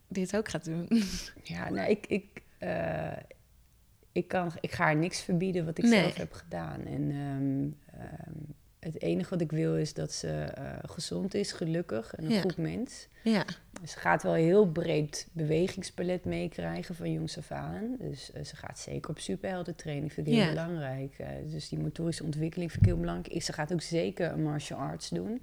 [0.08, 0.88] dit ook gaat doen?
[1.44, 2.26] Ja, nou, ik, ik,
[2.58, 3.12] eh,
[4.18, 6.00] ik, kan, ik ga haar niks verbieden wat ik Nee.
[6.02, 6.86] zelf heb gedaan.
[6.86, 8.32] En ehm, ehm,
[8.80, 12.42] het enige wat ik wil is dat ze eh, gezond is, gelukkig en een Ja.
[12.42, 13.08] goed mens.
[13.24, 13.46] Ja,
[13.86, 17.96] Ze gaat wel een heel breed bewegingspalet meekrijgen van jongs af aan.
[18.00, 21.14] Dus eh, ze gaat zeker op superheldentraining, vind ik heel belangrijk.
[21.18, 23.42] Eh, dus die motorische ontwikkeling vind ik heel belangrijk.
[23.44, 25.42] Ze gaat ook zeker een martial arts doen.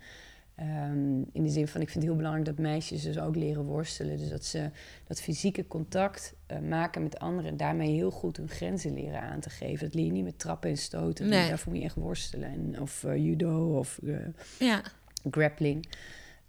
[0.54, 3.64] Ehm, in de zin van, ik vind het heel belangrijk dat meisjes dus ook leren
[3.64, 4.16] worstelen.
[4.16, 4.70] Dus dat ze
[5.06, 7.50] dat fysieke contact eh, maken met anderen...
[7.50, 9.86] en daarmee heel goed hun grenzen leren aan te geven.
[9.86, 11.28] Dat leer je niet met trappen en stoten.
[11.28, 11.48] Nee.
[11.48, 12.50] Daarvoor moet je echt worstelen.
[12.50, 14.16] En, of eh, judo of eh,
[14.58, 14.82] ja,
[15.30, 15.88] grappling.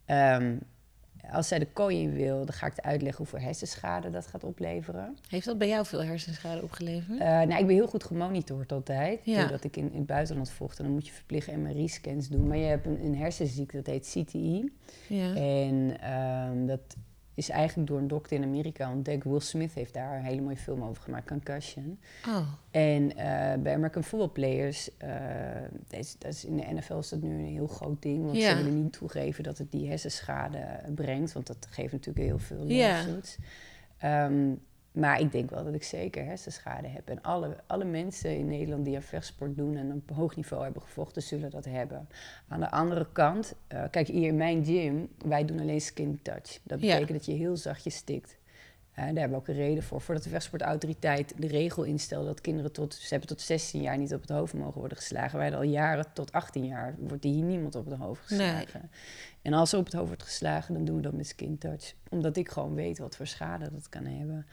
[0.05, 0.55] Ehm,
[1.31, 5.17] als zij de kooi in wil, dan ga ik uitleggen hoeveel hersenschade dat gaat opleveren.
[5.29, 7.19] heeft dat bij jou veel hersenschade opgeleverd?
[7.19, 9.19] Eh, nou, ik ben heel goed gemonitord altijd.
[9.23, 9.39] Ja.
[9.39, 10.77] Doordat ik in, in het buitenland vocht.
[10.77, 12.47] En dan moet je verplicht MRI-scans doen.
[12.47, 14.71] Maar je hebt een, een hersenziekte, dat heet CTE.
[15.07, 15.35] ja.
[15.35, 16.95] En ehm, dat
[17.35, 19.23] is eigenlijk door een dokter in Amerika ontdekt.
[19.23, 21.99] Will Smith heeft daar een hele mooie film over gemaakt, Concussion.
[22.27, 25.09] Oh, En eh, bij American Football Players, eh,
[25.87, 28.25] dat is, dat is in de NFL is dat nu een heel groot ding.
[28.25, 28.49] Want Ja.
[28.49, 31.33] ze willen niet toegeven dat het die hersenschade brengt.
[31.33, 32.91] Want dat geeft natuurlijk heel veel Ja.
[32.93, 33.37] lawsuits.
[34.95, 37.09] Maar ik denk wel dat ik zeker hersenschade heb.
[37.09, 40.81] En alle, alle mensen in Nederland die aan vechtsport doen en op hoog niveau hebben
[40.81, 42.07] gevochten, zullen dat hebben.
[42.47, 46.59] Aan de andere kant, eh, kijk hier in mijn gym, wij doen alleen skin touch.
[46.63, 46.87] Dat Ja.
[46.93, 48.37] betekent dat je heel zachtjes stikt.
[48.91, 50.01] Eh, daar hebben we ook een reden voor.
[50.01, 54.13] Voordat de vechtsportautoriteit de regel instelde dat kinderen tot, ze hebben tot 16 jaar niet
[54.13, 55.37] op het hoofd mogen worden geslagen.
[55.39, 58.89] Wij hadden al jaren tot 18 jaar wordt hier niemand op het hoofd geslagen.
[59.41, 61.93] En als er op het hoofd wordt geslagen, dan doen we dat met skin touch.
[62.09, 64.45] Omdat ik gewoon weet wat voor schade dat kan hebben.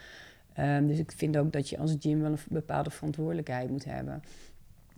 [0.54, 4.22] Ehm, dus ik vind ook dat je als gym wel een bepaalde verantwoordelijkheid moet hebben.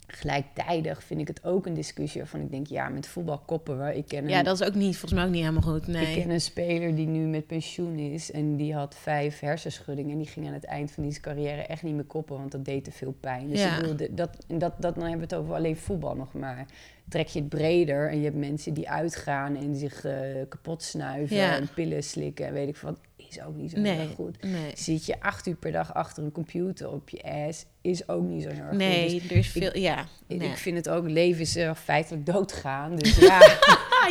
[0.07, 3.97] Gelijktijdig vind ik het ook een discussie waarvan ik denk, ja, met voetbal koppen we.
[3.97, 5.83] Ik ken ja, dat is ook niet, volgens mij ook niet helemaal goed.
[5.89, 6.21] ik Nee.
[6.21, 10.11] ken een speler die nu met pensioen is en die had vijf hersenschuddingen.
[10.13, 12.65] En die ging aan het eind van die carrière echt niet meer koppen, want dat
[12.65, 13.49] deed te veel pijn.
[13.49, 13.75] Dus Ja.
[13.77, 16.67] ik bedoel, dat, dat, dat, dan hebben we het over alleen voetbal nog maar.
[17.09, 20.15] Trek je het breder en je hebt mensen die uitgaan en zich eh,
[20.49, 21.57] kapot snuiven Ja.
[21.57, 22.99] en pillen slikken en weet ik wat,
[23.37, 24.43] is ook niet zo Nee, heel erg goed.
[24.43, 24.71] nee.
[24.75, 28.43] Zit je acht uur per dag achter een computer op je ass, is ook niet
[28.43, 28.79] zo heel erg goed.
[28.79, 29.79] Nee, Dus er is veel...
[29.79, 30.07] ja.
[30.27, 30.49] ik, nee.
[30.49, 32.97] ik vind het ook, leven is feitelijk doodgaan.
[32.97, 33.41] Dus ja,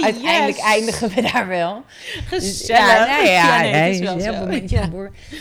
[0.01, 0.65] uiteindelijk Yes.
[0.65, 1.81] eindigen we daar wel.
[2.29, 2.79] Dus, Gezellig.
[2.85, 4.89] ja, nou ja, nee, nee, het is wel een Ja.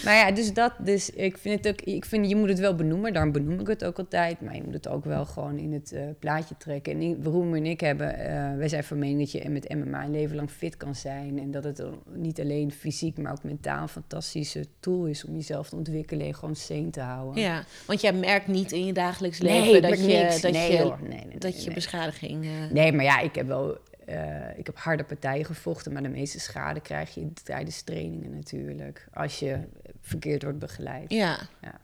[0.05, 2.75] Maar ja, dus dat, dus ik vind het ook, ik vind, je moet het wel
[2.75, 4.41] benoemen, daarom benoem ik het ook altijd.
[4.41, 7.01] Maar je moet het ook wel gewoon in het eh, plaatje trekken.
[7.01, 10.11] En Roemer en ik hebben, eh, wij zijn van mening dat je met MMA een
[10.11, 11.39] leven lang fit kan zijn.
[11.39, 11.83] En dat het
[12.15, 16.35] niet alleen fysiek, maar ook mentaal een fantastische tool is om jezelf te ontwikkelen en
[16.35, 17.43] gewoon sane te houden.
[17.43, 20.41] Ja, want jij merkt niet in je dagelijks leven dat, je, niks.
[20.41, 20.99] dat, Nee, je, hoor.
[21.09, 22.45] Nee, nee, dat je beschadiging...
[22.45, 23.79] eh, Nee, maar ja, ik heb wel
[24.13, 29.07] eh, ik heb harde partijen gevochten, maar de meeste schade krijg je tijdens trainingen natuurlijk.
[29.15, 29.59] Als je
[30.01, 31.11] verkeerd wordt begeleid.
[31.13, 31.39] Ja.
[31.61, 31.75] Ja.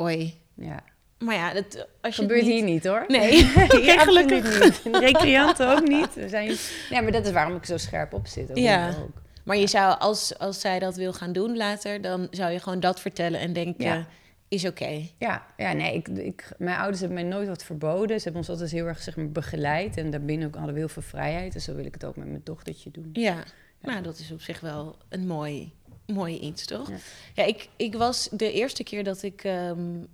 [0.00, 0.40] Oei.
[0.54, 0.82] Ja.
[1.18, 2.50] Maar ja, dat, als je Gebeurt niet...
[2.52, 3.04] hier niet hoor.
[3.08, 3.30] Nee,
[3.80, 4.44] Hier gelukkig.
[4.44, 4.96] absoluut niet.
[5.10, 6.14] Recreanten ook niet.
[6.14, 6.56] We zijn...
[6.90, 8.50] Nee, maar dat is waarom ik zo scherp op zit.
[8.50, 8.88] Ook Ja.
[8.88, 9.22] ook.
[9.44, 12.80] Maar je zou, als, als zij dat wil gaan doen later, dan zou je gewoon
[12.80, 14.06] dat vertellen en denken, Ja.
[14.48, 15.08] Is oké.
[15.18, 18.16] Ja, ja nee, ik, ik, mijn ouders hebben mij nooit wat verboden.
[18.16, 19.96] Ze hebben ons altijd heel erg zeg maar, begeleid.
[19.96, 21.54] En daarbinnen ook hadden we heel veel vrijheid.
[21.54, 23.10] En zo wil ik het ook met mijn dochtertje doen.
[23.12, 23.44] Ja.
[23.80, 25.72] nou dat is op zich wel een mooi,
[26.06, 26.90] mooi iets, toch?
[26.90, 26.96] Ja.
[27.34, 30.04] Ja, ik, ik was de eerste keer dat ik ehm,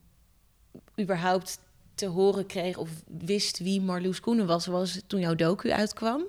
[1.01, 1.59] überhaupt
[1.95, 6.25] te horen kreeg of wist wie Marloes Koenen was, was toen jouw docu uitkwam.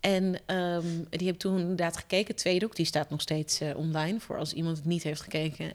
[0.00, 2.34] En ehm, die heb toen inderdaad gekeken.
[2.34, 4.20] Tweede ook, die staat nog steeds eh, online.
[4.20, 5.72] Voor als iemand het niet heeft gekeken,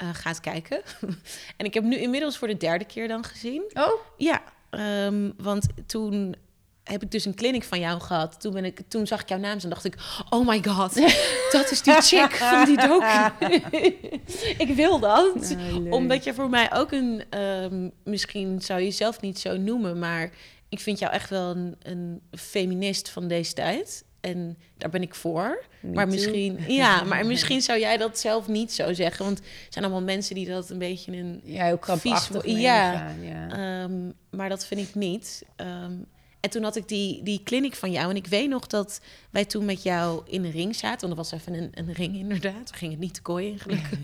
[0.00, 0.82] eh, gaat kijken.
[1.56, 3.62] en ik heb nu inmiddels voor de derde keer dan gezien.
[3.74, 6.36] Oh, Ja, ehm, want toen
[6.84, 8.40] heb ik dus een clinic van jou gehad.
[8.40, 9.96] Toen, ben ik, toen zag ik jouw naam en dacht ik...
[10.30, 10.94] Oh my god,
[11.52, 13.54] dat is die chick van die docu.
[14.64, 15.50] ik wil dat.
[15.56, 15.90] Nou.
[15.90, 17.24] Omdat je voor mij ook een...
[17.30, 19.98] ehm, misschien zou je jezelf niet zo noemen...
[19.98, 20.30] maar
[20.68, 24.04] ik vind jou echt wel een, een feminist van deze tijd.
[24.20, 25.64] En daar ben ik voor.
[25.80, 26.14] Me maar too.
[26.14, 29.24] misschien, ja, maar misschien zou jij dat zelf niet zo zeggen.
[29.24, 33.14] Want er zijn allemaal mensen die dat een beetje een ja, heel krampachtig Vies- ja.
[33.20, 33.48] ja.
[33.48, 35.42] Ehm, maar dat vind ik niet.
[35.56, 35.92] Ehm,
[36.40, 38.10] en toen had ik die, die clinic van jou.
[38.10, 41.08] En ik weet nog dat wij toen met jou in een ring zaten.
[41.08, 42.70] Want dat was even een, een ring inderdaad.
[42.70, 43.98] We gingen niet te kooi in, gelukkig.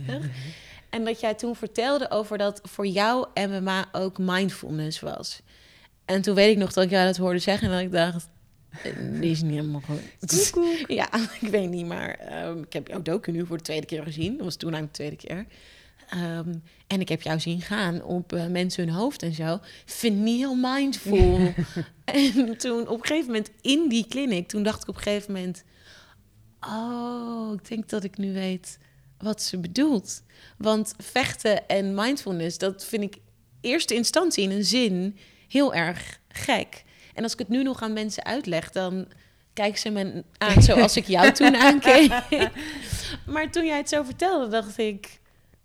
[0.91, 5.41] En dat jij toen vertelde over dat voor jou MMA ook mindfulness was.
[6.05, 7.67] En toen weet ik nog dat ik jou dat hoorde zeggen.
[7.69, 8.29] En dat ik dacht,
[9.21, 10.01] die is niet helemaal goed.
[10.87, 11.09] Ja,
[11.41, 14.37] ik weet niet, maar ehm, ik heb jouw docu nu voor de tweede keer gezien.
[14.37, 15.47] Dat was toen aan de tweede keer.
[16.09, 16.55] Ehm,
[16.87, 19.59] en ik heb jou zien gaan op eh, mensen hun hoofd en zo.
[19.85, 21.55] Vind niet heel mindful.
[22.05, 25.33] en toen op een gegeven moment in die clinic, toen dacht ik op een gegeven
[25.33, 25.65] moment...
[26.61, 28.79] Oh, ik denk dat ik nu weet
[29.19, 30.23] wat ze bedoelt.
[30.59, 33.17] Want vechten en mindfulness, dat vind ik
[33.61, 35.17] eerste instantie in een zin
[35.49, 36.85] heel erg gek.
[37.17, 39.07] En als ik het nu nog aan mensen uitleg, dan
[39.53, 42.13] kijken ze me aan zoals ik jou toen aankeek.
[43.35, 45.21] maar toen jij het zo vertelde, dacht ik...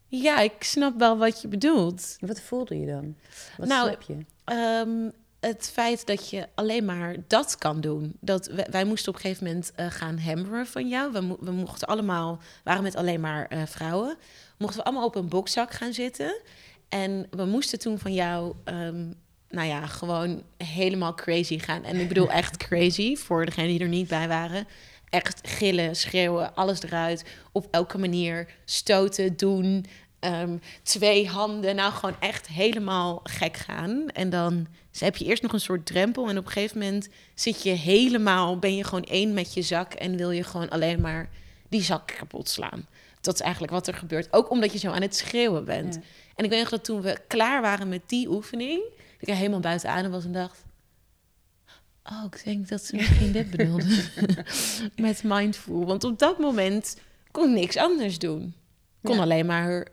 [0.08, 2.16] Ja, ik snap wel wat je bedoelt.
[2.20, 3.16] Wat voelde je dan?
[3.58, 4.18] Wat Nou, snap je?
[4.44, 5.10] Ehm,
[5.40, 8.14] het feit dat je alleen maar dat kan doen.
[8.20, 11.12] Dat wij, wij moesten op een gegeven moment eh, gaan hammeren van jou.
[11.12, 14.18] We, mo- we mochten allemaal, waren met alleen maar eh, vrouwen.
[14.58, 16.42] Mochten we allemaal op een bokzak gaan zitten.
[16.90, 19.12] En we moesten toen van jou, ehm,
[19.52, 21.84] nou ja, gewoon helemaal crazy gaan.
[21.84, 24.68] En ik bedoel echt crazy, voor degenen die er niet bij waren.
[25.10, 27.26] Echt gillen, schreeuwen, alles eruit.
[27.52, 29.86] Op elke manier stoten, doen.
[30.20, 34.08] ehm, twee handen, nou gewoon echt helemaal gek gaan.
[34.10, 36.30] En dan heb je eerst nog een soort drempel.
[36.30, 39.94] En op een gegeven moment zit je helemaal, ben je gewoon één met je zak.
[39.94, 41.30] En wil je gewoon alleen maar
[41.70, 42.88] die zak kapot slaan.
[43.22, 44.34] Dat is eigenlijk wat er gebeurt.
[44.34, 45.96] Ook omdat je zo aan het schreeuwen bent.
[45.96, 46.02] Ja.
[46.36, 48.82] En ik weet nog dat toen we klaar waren met die oefening,
[49.22, 50.64] ik helemaal buiten adem was en dacht.
[52.04, 54.04] Oh, ik denk dat ze misschien dit bedoelde.
[54.96, 55.86] met mindful.
[55.86, 56.98] Want op dat moment
[57.32, 58.42] kon ik niks anders doen.
[58.44, 59.22] Ik kon Ja.
[59.22, 59.88] alleen maar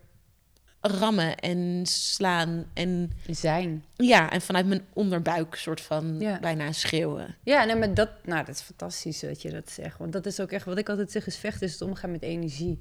[0.80, 2.64] rammen en slaan.
[2.74, 3.84] En Zijn.
[3.96, 6.38] ja, en vanuit mijn onderbuik soort van Ja.
[6.40, 7.36] bijna schreeuwen.
[7.42, 9.98] Ja, nee, maar dat, nou, dat is fantastisch dat je dat zegt.
[9.98, 12.22] Want dat is ook echt wat ik altijd zeg, is vechten is het omgaan met
[12.22, 12.78] energie.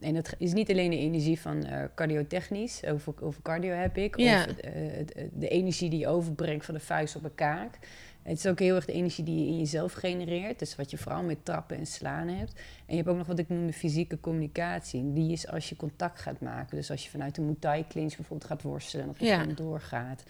[0.00, 4.16] En het is niet alleen de energie van eh cardiotechnisch, over, over cardio heb ik.
[4.16, 4.40] Ja.
[4.44, 7.78] Of eh, het- de energie die je overbrengt van de vuist op een kaak.
[8.22, 10.58] Het is ook heel erg de energie die je in jezelf genereert.
[10.58, 12.52] Dus wat je vooral met trappen en slaan hebt.
[12.52, 15.12] En je hebt ook nog wat ik noem de fysieke communicatie.
[15.12, 16.76] Die is als je contact gaat maken.
[16.76, 19.08] Dus als je vanuit de Muay Thai clinch bijvoorbeeld gaat worstelen...
[19.08, 19.38] of je Ja.
[19.40, 20.22] gewoon doorgaat.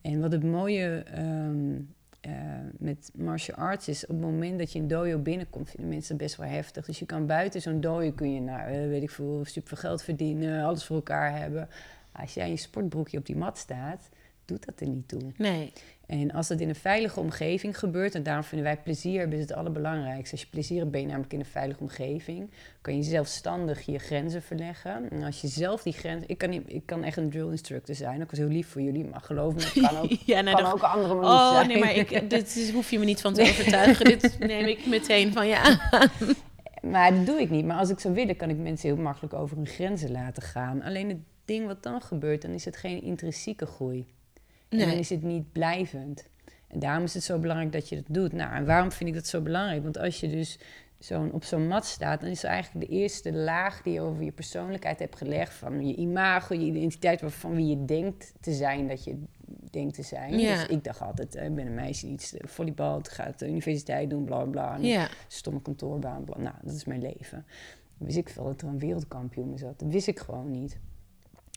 [0.00, 1.74] En wat het mooie ehm,
[2.20, 2.32] eh,
[2.78, 4.02] met martial arts is...
[4.02, 5.70] op het moment dat je een dojo binnenkomt...
[5.70, 6.86] vinden mensen best wel heftig.
[6.86, 9.44] Dus je kan buiten zo'n dojo kun je, nou, weet ik veel...
[9.44, 11.68] super veel geld verdienen, alles voor elkaar hebben.
[12.12, 14.08] Als jij in je sportbroekje op die mat staat...
[14.50, 15.20] doet dat er niet toe.
[15.36, 15.72] Nee.
[16.10, 19.52] En als dat in een veilige omgeving gebeurt, en daarom vinden wij plezier is het
[19.52, 20.32] allerbelangrijkste.
[20.32, 22.50] Als je plezier hebt, ben je namelijk in een veilige omgeving.
[22.80, 25.10] Kan je zelfstandig je grenzen verleggen.
[25.10, 26.24] En als je zelf die grens...
[26.26, 28.20] Ik kan, niet, ik kan echt een drill instructor zijn.
[28.20, 30.72] Ik was heel lief voor jullie, maar geloof me, het kan ook, ja, nou, kan
[30.72, 31.68] ook andere manier oh, zijn.
[31.68, 34.04] nee, maar ik, dit is, hoef je me niet van te overtuigen.
[34.04, 35.80] dit neem ik meteen van ja.
[36.82, 37.64] Maar dat doe ik niet.
[37.64, 40.82] Maar als ik zou willen, kan ik mensen heel makkelijk over hun grenzen laten gaan.
[40.82, 44.06] Alleen het ding wat dan gebeurt, dan is het geen intrinsieke groei.
[44.70, 44.80] Nee.
[44.80, 46.28] En dan is het niet blijvend.
[46.68, 48.32] En daarom is het zo belangrijk dat je dat doet.
[48.32, 49.82] Nou, en waarom vind ik dat zo belangrijk?
[49.82, 50.58] Want als je dus
[50.98, 54.32] zo'n op zo'n mat staat, dan is eigenlijk de eerste laag die je over je
[54.32, 55.54] persoonlijkheid hebt gelegd.
[55.54, 59.22] Van je imago, je identiteit, van wie je denkt te zijn dat je
[59.70, 60.38] denkt te zijn.
[60.38, 60.54] Ja.
[60.54, 64.24] Dus ik dacht altijd, ik ben een meisje die iets volleybal, gaat de universiteit doen,
[64.24, 64.76] bla bla.
[64.76, 65.08] Ja.
[65.28, 66.38] Stomme kantoorbaan, bla.
[66.38, 67.44] Nou, dat is mijn leven.
[67.98, 69.78] Dan wist ik veel dat er een wereldkampioen zat.
[69.78, 70.78] Dat wist ik gewoon niet.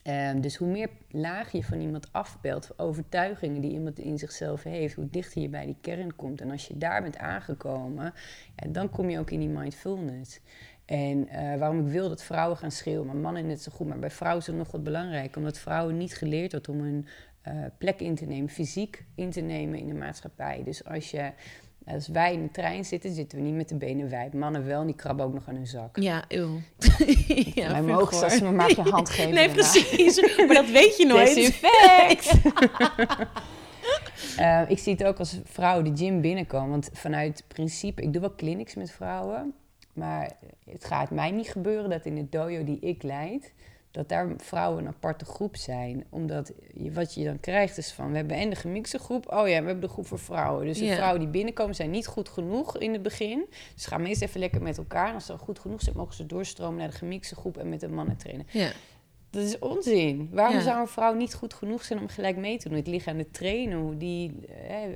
[0.07, 4.95] Um, dus hoe meer laag je van iemand afbelt, overtuigingen die iemand in zichzelf heeft,
[4.95, 6.41] hoe dichter je bij die kern komt.
[6.41, 8.13] En als je daar bent aangekomen,
[8.55, 10.39] ja, dan kom je ook in die mindfulness.
[10.85, 13.87] En uh, waarom ik wil dat vrouwen gaan schreeuwen, maar mannen net zo goed.
[13.87, 17.07] Maar bij vrouwen is het nog wat belangrijk, omdat vrouwen niet geleerd wordt om een
[17.47, 20.63] uh, plek in te nemen, fysiek in te nemen in de maatschappij.
[20.63, 21.31] Dus als je
[21.85, 24.33] als wij in de trein zitten, zitten we niet met de benen wijd.
[24.33, 25.97] Mannen wel, die krabben ook nog aan hun zak.
[25.99, 26.59] Ja, eeuw.
[27.55, 29.33] ja, Mijn mogen als ze me maar je hand geven.
[29.33, 30.21] Nee, precies.
[30.37, 31.35] Maar dat weet je nooit.
[31.35, 32.33] Desinfect!
[34.39, 36.69] uh, ik zie het ook als vrouwen de gym binnenkomen.
[36.69, 39.53] Want vanuit principe, ik doe wel clinics met vrouwen.
[39.93, 40.31] Maar
[40.65, 43.53] het gaat mij niet gebeuren dat in de dojo die ik leid
[43.93, 46.05] dat daar vrouwen een aparte groep zijn.
[46.09, 49.31] Omdat je, wat je dan krijgt is van, we hebben en de gemixte groep.
[49.31, 50.65] Oh ja, we hebben de groep voor vrouwen.
[50.65, 53.45] Dus de vrouwen die binnenkomen zijn niet goed genoeg in het begin.
[53.73, 55.07] Dus gaan meestal even lekker met elkaar.
[55.07, 57.79] En als ze goed genoeg zijn, mogen ze doorstromen naar de gemixte groep en met
[57.79, 58.45] de mannen trainen.
[59.29, 60.29] Dat is onzin.
[60.31, 62.77] Waarom zou een vrouw niet goed genoeg zijn om gelijk mee te doen?
[62.77, 64.39] Het ligt aan de trainer, hoe die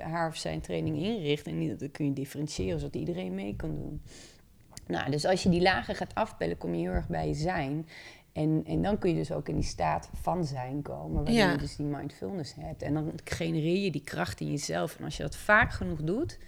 [0.02, 1.48] haar of zijn training inricht.
[1.48, 4.02] En niet, dat kun je differentiëren, zodat iedereen mee kan doen.
[4.88, 7.88] Nou, dus als je die lagen gaat afbellen, kom je heel erg bij je zijn.
[8.38, 11.58] En, en dan kun je dus ook in die staat van zijn komen, waarin je
[11.58, 12.82] dus die mindfulness hebt.
[12.82, 14.98] En dan genereer je die kracht in jezelf.
[14.98, 16.40] En als je dat vaak genoeg doet,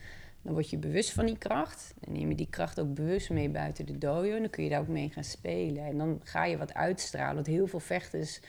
[0.41, 1.93] dan word je bewust van die kracht.
[1.99, 4.35] Dan neem je die kracht ook bewust mee buiten de dojo.
[4.35, 5.85] En dan kun je daar ook mee gaan spelen.
[5.85, 7.35] En dan ga je wat uitstralen.
[7.35, 8.39] Wat heel veel vechters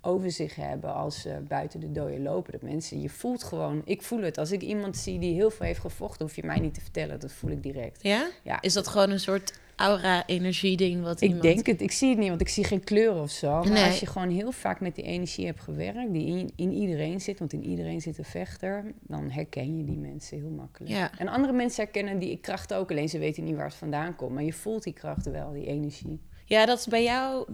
[0.00, 2.52] over zich hebben als ze buiten de dojo lopen.
[2.52, 4.38] Dat mensen, je voelt gewoon, ik voel het.
[4.38, 7.20] Als ik iemand zie die heel veel heeft gevochten, hoef je mij niet te vertellen.
[7.20, 8.02] Dat voel ik direct.
[8.02, 8.28] Ja?
[8.42, 8.60] ja.
[8.60, 11.80] Is dat gewoon een soort aura-energie-ding wat Ik denk het.
[11.80, 13.62] Ik zie het niet, want ik zie geen kleur of zo.
[13.62, 16.12] Maar als je gewoon heel vaak met die energie hebt gewerkt...
[16.12, 18.94] die in, in iedereen zit, want in iedereen zit een vechter...
[19.00, 20.92] dan herken je die mensen heel makkelijk.
[20.92, 21.10] Ja.
[21.18, 24.32] En andere mensen herkennen die kracht ook, alleen ze weten niet waar het vandaan komt.
[24.32, 26.20] Maar je voelt die kracht wel, die energie.
[26.44, 27.48] Ja, dat is bij jou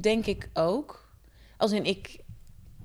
[0.00, 1.08] denk ik ook.
[1.56, 2.18] Als in, ik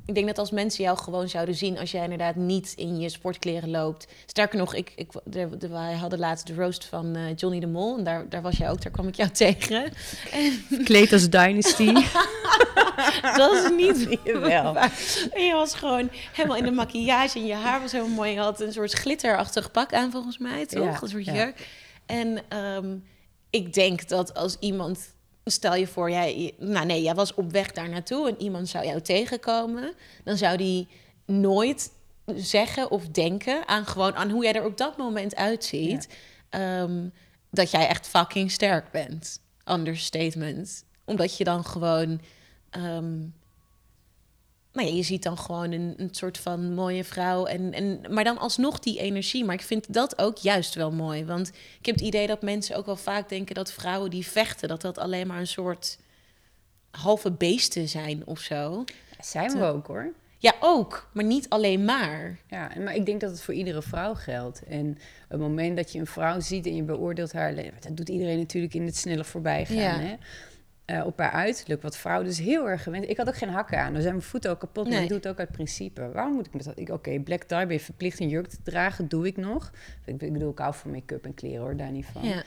[0.05, 3.09] ik denk dat als mensen jou gewoon zouden zien als jij inderdaad niet in je
[3.09, 4.07] sportkleren loopt.
[4.25, 7.67] Sterker nog, ik, ik, de, de, wij hadden laatst de roast van uh, Johnny de
[7.67, 7.97] Mol.
[7.97, 9.91] En daar, daar was jij ook, daar kwam ik jou tegen.
[10.31, 10.83] En...
[10.83, 11.93] Kleed als Dynasty.
[13.37, 14.77] dat is niet wel.
[15.31, 18.31] En je was gewoon helemaal in de maquillage en je haar was helemaal mooi.
[18.31, 20.83] Je had een soort glitterachtig pak aan volgens mij, toch?
[20.83, 21.67] Ja, een soort jurk.
[22.05, 23.03] En um,
[23.49, 25.13] ik denk dat als iemand
[25.45, 28.85] stel je voor, jij, nou nee, jij was op weg daar naartoe en iemand zou
[28.85, 30.87] jou tegenkomen, dan zou die
[31.25, 31.91] nooit
[32.35, 36.09] zeggen of denken aan gewoon aan hoe jij er op dat moment uitziet,
[36.49, 37.07] ehm,
[37.49, 39.41] dat jij echt fucking sterk bent.
[39.65, 40.83] Understatement.
[41.05, 42.21] Omdat je dan gewoon
[42.69, 43.19] ehm,
[44.73, 47.45] nou ja, je ziet dan gewoon een, een soort van mooie vrouw.
[47.45, 49.45] En, en, maar dan alsnog die energie.
[49.45, 51.25] Maar ik vind dat ook juist wel mooi.
[51.25, 51.47] Want
[51.79, 54.81] ik heb het idee dat mensen ook wel vaak denken dat vrouwen die vechten, dat
[54.81, 55.97] dat alleen maar een soort
[56.91, 58.83] halve beesten zijn of zo.
[59.19, 60.13] zijn we ook hoor.
[60.37, 62.39] Ja, ook, maar niet alleen maar.
[62.47, 64.63] Ja, maar ik denk dat het voor iedere vrouw geldt.
[64.63, 68.37] En het moment dat je een vrouw ziet en je beoordeelt haar, dat doet iedereen
[68.37, 69.75] natuurlijk in het snelle voorbijgaan.
[69.75, 69.99] Ja.
[69.99, 70.15] Hè?
[70.85, 71.81] Uh, op haar uiterlijk.
[71.81, 73.09] Wat vrouwen dus heel erg gewend.
[73.09, 73.93] Ik had ook geen hakken aan.
[73.93, 74.89] Dan zijn mijn voeten ook kapot.
[74.89, 76.11] Maar ik doe het ook uit principe.
[76.11, 76.79] Waarom moet ik met dat?
[76.79, 79.07] Oké, okay, black tie ben je verplicht een jurk te dragen.
[79.07, 79.71] Doe ik nog.
[80.05, 82.23] Ik, bedoel, ik hou van make-up en kleren hoor, daar niet van.
[82.23, 82.43] Ja.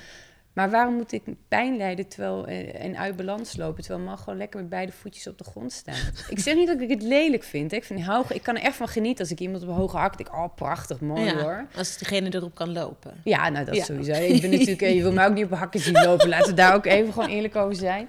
[0.55, 3.83] Maar waarom moet ik pijn lijden terwijl, eh, en uit balans lopen...
[3.83, 5.95] terwijl man gewoon lekker met beide voetjes op de grond staan?
[6.29, 7.71] ik zeg niet dat ik het lelijk vind.
[7.71, 7.77] Hè.
[7.77, 9.97] Ik, vind hoog, ik kan er echt van genieten als ik iemand op een hoge
[9.97, 10.35] hak denk...
[10.35, 11.67] oh, prachtig, mooi hoor.
[11.77, 13.21] Als degene erop kan lopen.
[13.25, 14.13] Ja, nou dat sowieso.
[14.13, 16.29] Ik ben natuurlijk, je wil mij ook niet op hakken zien lopen.
[16.29, 18.09] Laten we daar ook even gewoon eerlijk over zijn.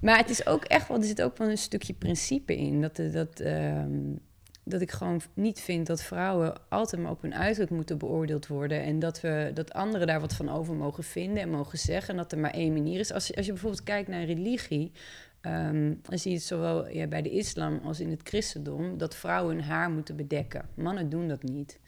[0.00, 2.80] Maar het is ook echt wel, er zit ook wel een stukje principe in.
[2.80, 3.90] Dat, dat, ehm,
[4.68, 8.82] dat ik gewoon niet vind dat vrouwen altijd maar op hun uiterlijk moeten beoordeeld worden.
[8.82, 12.10] En dat, we, dat anderen daar wat van over mogen vinden en mogen zeggen.
[12.10, 13.12] En dat er maar één manier is.
[13.12, 14.92] Als, als je bijvoorbeeld kijkt naar religie.
[15.40, 18.98] ehm, dan zie je het zowel ja, bij de islam als in het christendom...
[18.98, 20.68] dat vrouwen hun haar moeten bedekken.
[20.74, 21.78] Mannen doen dat niet.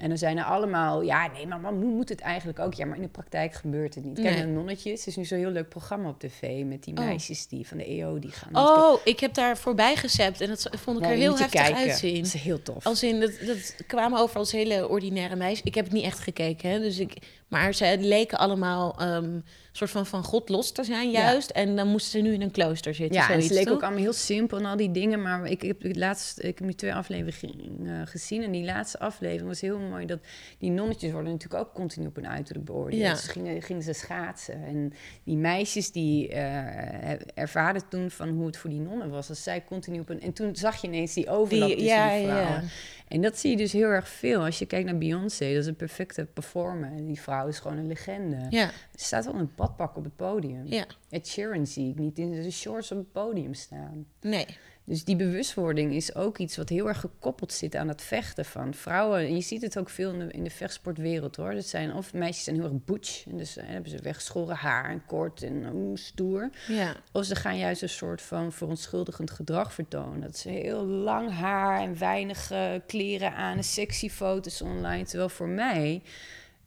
[0.00, 2.74] En dan zijn er allemaal, ja, nee, maar man moet het eigenlijk ook.
[2.74, 4.20] Ja, maar in de praktijk gebeurt het niet.
[4.20, 4.46] Kijk, Nee.
[4.46, 6.64] Nonnetjes het is nu zo'n heel leuk programma op tv...
[6.64, 7.04] met die Oh.
[7.04, 8.56] meisjes die van de EO die gaan...
[8.68, 11.76] Oh, ik heb daar voorbij gezept en dat vond ik Ja, er heel heftig kijken.
[11.76, 12.14] uitzien.
[12.16, 12.86] Dat is heel tof.
[12.86, 15.62] Als in, dat, dat kwamen over als hele ordinaire meisjes.
[15.66, 17.14] Ik heb het niet echt gekeken, hè, dus ik,
[17.54, 21.20] maar ze leken allemaal een soort van van God los te zijn Ja.
[21.20, 21.50] juist.
[21.50, 23.16] En dan moesten ze nu in een klooster zitten.
[23.16, 23.74] Ja, en zoiets, het leek toch?
[23.74, 25.22] ook allemaal heel simpel en al die dingen.
[25.22, 28.42] Maar ik, ik heb het laatst, ik heb nu twee afleveringen eh, gezien.
[28.42, 30.06] En die laatste aflevering was heel mooi.
[30.06, 30.18] Dat
[30.58, 33.02] die nonnetjes worden natuurlijk ook continu op hun uiterlijk beoordeeld.
[33.02, 33.10] Ja.
[33.12, 34.64] Dus gingen, gingen ze schaatsen.
[34.64, 34.92] En
[35.24, 39.28] die meisjes die eh, ervaren toen van hoe het voor die nonnen was.
[39.28, 40.20] Als zij continu op hun...
[40.20, 42.68] En toen zag je ineens die overlap Die- tussen ja, die vrouwen.
[43.14, 44.44] En dat zie je dus heel erg veel.
[44.44, 46.92] Als je kijkt naar Beyoncé, dat is een perfecte performer.
[46.92, 48.46] En die vrouw is gewoon een legende.
[48.50, 50.66] Ja, Ze staat wel in een badpak op het podium.
[50.66, 54.06] ja, Ed Sheeran zie ik niet in de shorts op het podium staan.
[54.20, 54.46] nee.
[54.86, 58.74] Dus die bewustwording is ook iets wat heel erg gekoppeld zit aan het vechten van
[58.74, 59.18] vrouwen.
[59.18, 61.54] En je ziet het ook veel in de, in de vechtsportwereld hoor.
[61.54, 63.26] Dat zijn of meisjes zijn heel erg butch.
[63.26, 66.50] En dus eh, hebben ze weggeschoren haar en kort en oeh, stoer.
[66.68, 70.20] Ja, Of ze gaan juist een soort van verontschuldigend gedrag vertonen.
[70.20, 75.04] Dat ze heel lang haar en weinig eh, kleren aan en sexy foto's online.
[75.04, 76.02] Terwijl voor mij,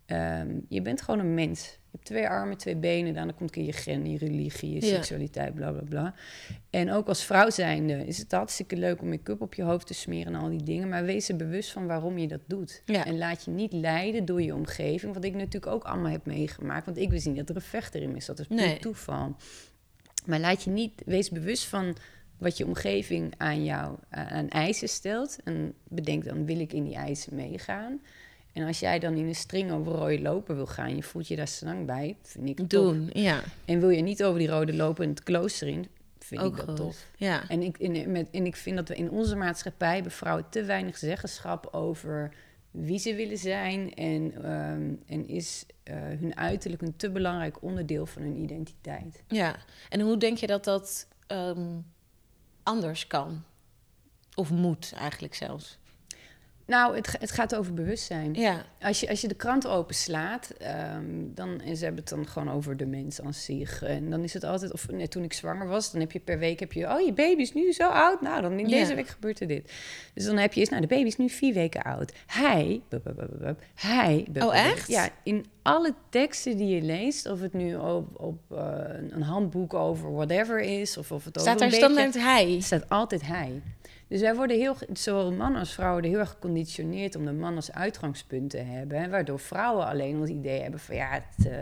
[0.07, 1.61] ehm, je bent gewoon een mens.
[1.65, 4.93] Je hebt twee armen, twee benen, dan komt je gender, je religie, je Ja.
[4.95, 6.13] seksualiteit, bla bla bla.
[6.69, 9.93] En ook als vrouw zijnde is het hartstikke leuk om make-up op je hoofd te
[9.93, 10.89] smeren en al die dingen.
[10.89, 12.81] Maar wees er bewust van waarom je dat doet.
[12.85, 13.05] Ja.
[13.05, 15.13] En laat je niet leiden door je omgeving.
[15.13, 16.85] Wat ik natuurlijk ook allemaal heb meegemaakt.
[16.85, 18.25] Want ik wist niet dat er een vechter in is.
[18.25, 18.79] Dat is puur Nee.
[18.79, 19.35] toeval.
[20.25, 21.95] Maar laat je niet, wees bewust van
[22.37, 25.37] wat je omgeving aan jou aan aan eisen stelt.
[25.43, 28.01] En bedenk dan, wil ik in die eisen meegaan?
[28.57, 31.35] En als jij dan in een string over rode lopen wil gaan, je voelt je
[31.35, 33.09] daar snang bij, vind ik doen.
[33.13, 35.87] Ja, En wil je niet over die rode lopen in het klooster in,
[36.19, 36.75] vind ook ik dat goed.
[36.75, 37.07] tof.
[37.17, 40.45] Ja, En ik, en, met, en ik vind dat we in onze maatschappij hebben vrouwen
[40.49, 42.33] te weinig zeggenschap over
[42.71, 43.93] wie ze willen zijn.
[43.93, 49.23] En, ehm, en is eh, hun uiterlijk een te belangrijk onderdeel van hun identiteit.
[49.27, 49.55] ja.
[49.89, 51.77] En hoe denk je dat dat ehm,
[52.63, 53.43] anders kan?
[54.35, 55.77] Of moet eigenlijk zelfs?
[56.67, 58.33] Nou, het, het gaat over bewustzijn.
[58.33, 61.03] Ja, Als je, als je de krant openslaat, ehm,
[61.33, 63.83] dan, en ze hebben het dan gewoon over de mens aan zich.
[63.83, 66.39] En dan is het altijd, of net toen ik zwanger was, dan heb je per
[66.39, 68.21] week, heb je, oh je baby is nu zo oud.
[68.21, 68.77] Nou, dan in Ja.
[68.79, 69.71] deze week gebeurt er dit.
[70.13, 72.13] Dus dan heb je eens, nou de baby is nu vier weken oud.
[72.25, 74.27] Hij, bup, bup, bup, bup, hij.
[74.39, 74.87] Oh, echt?
[74.87, 78.57] Ja, in alle teksten die je leest, of het nu op, op eh,
[79.09, 82.55] een handboek over whatever is, of of het over staat beetje- standaard hij?
[82.55, 83.61] er staat altijd hij.
[84.07, 87.55] Dus wij worden heel, zowel mannen als vrouwen, worden heel erg geconditioneerd om de man
[87.55, 89.09] als uitgangspunt te hebben.
[89.09, 91.57] Waardoor vrouwen alleen het idee hebben van ja, het, eh,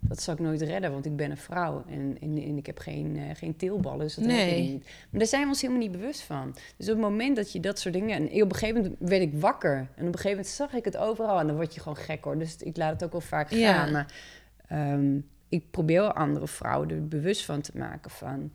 [0.00, 2.78] dat zal ik nooit redden, want ik ben een vrouw en, en, en ik heb
[2.78, 4.70] geen, eh, geen teelballen, dus dat red ik Nee.
[4.70, 4.84] niet.
[5.10, 6.54] Maar daar zijn we ons helemaal niet bewust van.
[6.76, 8.16] Dus op het moment dat je dat soort dingen...
[8.16, 9.76] En op een gegeven moment werd ik wakker.
[9.76, 12.24] En op een gegeven moment zag ik het overal en dan word je gewoon gek
[12.24, 12.38] hoor.
[12.38, 13.58] Dus ik laat het ook wel vaak gaan.
[13.58, 13.90] Ja.
[13.90, 14.14] Maar
[14.68, 18.52] ehm, ik probeer andere vrouwen er bewust van te maken van...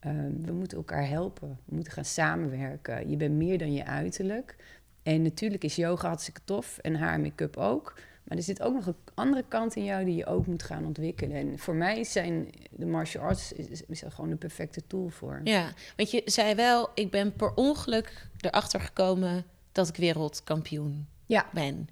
[0.00, 1.58] ehm, we moeten elkaar helpen.
[1.64, 3.10] We moeten gaan samenwerken.
[3.10, 4.56] Je bent meer dan je uiterlijk.
[5.02, 7.98] En natuurlijk is yoga hartstikke tof en haar make-up ook.
[8.24, 10.84] Maar er zit ook nog een andere kant in jou die je ook moet gaan
[10.86, 11.36] ontwikkelen.
[11.36, 15.40] En voor mij zijn de martial arts is, er gewoon de perfecte tool voor.
[15.44, 21.46] Ja, want je zei wel, ik ben per ongeluk erachter gekomen dat ik wereldkampioen Ja.
[21.52, 21.88] ben.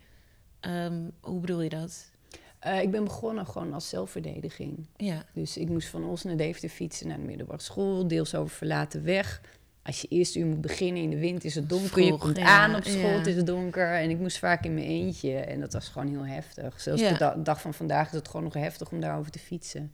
[0.61, 2.11] Ehm, hoe bedoel je dat?
[2.59, 4.87] Eh, ik ben begonnen gewoon als zelfverdediging.
[4.97, 8.57] Ja, Dus ik moest van Os naar Deventer fietsen naar de middelbare school, deels over
[8.57, 9.41] verlaten weg.
[9.83, 12.37] Als je eerst uur moet beginnen in de wind is het donker, je Vroeg, komt
[12.37, 13.17] ja, aan op school, ja.
[13.17, 13.93] het is donker.
[13.95, 16.81] En ik moest vaak in mijn eentje en dat was gewoon heel heftig.
[16.81, 19.93] Zelfs de da- dag van vandaag is het gewoon nog heftig om daarover te fietsen.